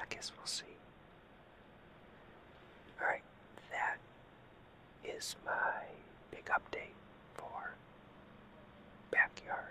I 0.00 0.04
guess 0.08 0.32
we'll 0.36 0.46
see. 0.46 0.64
Alright, 3.00 3.22
that 3.70 3.98
is 5.16 5.36
my 5.44 5.84
big 6.30 6.44
update 6.46 6.94
for 7.34 7.74
backyard 9.10 9.65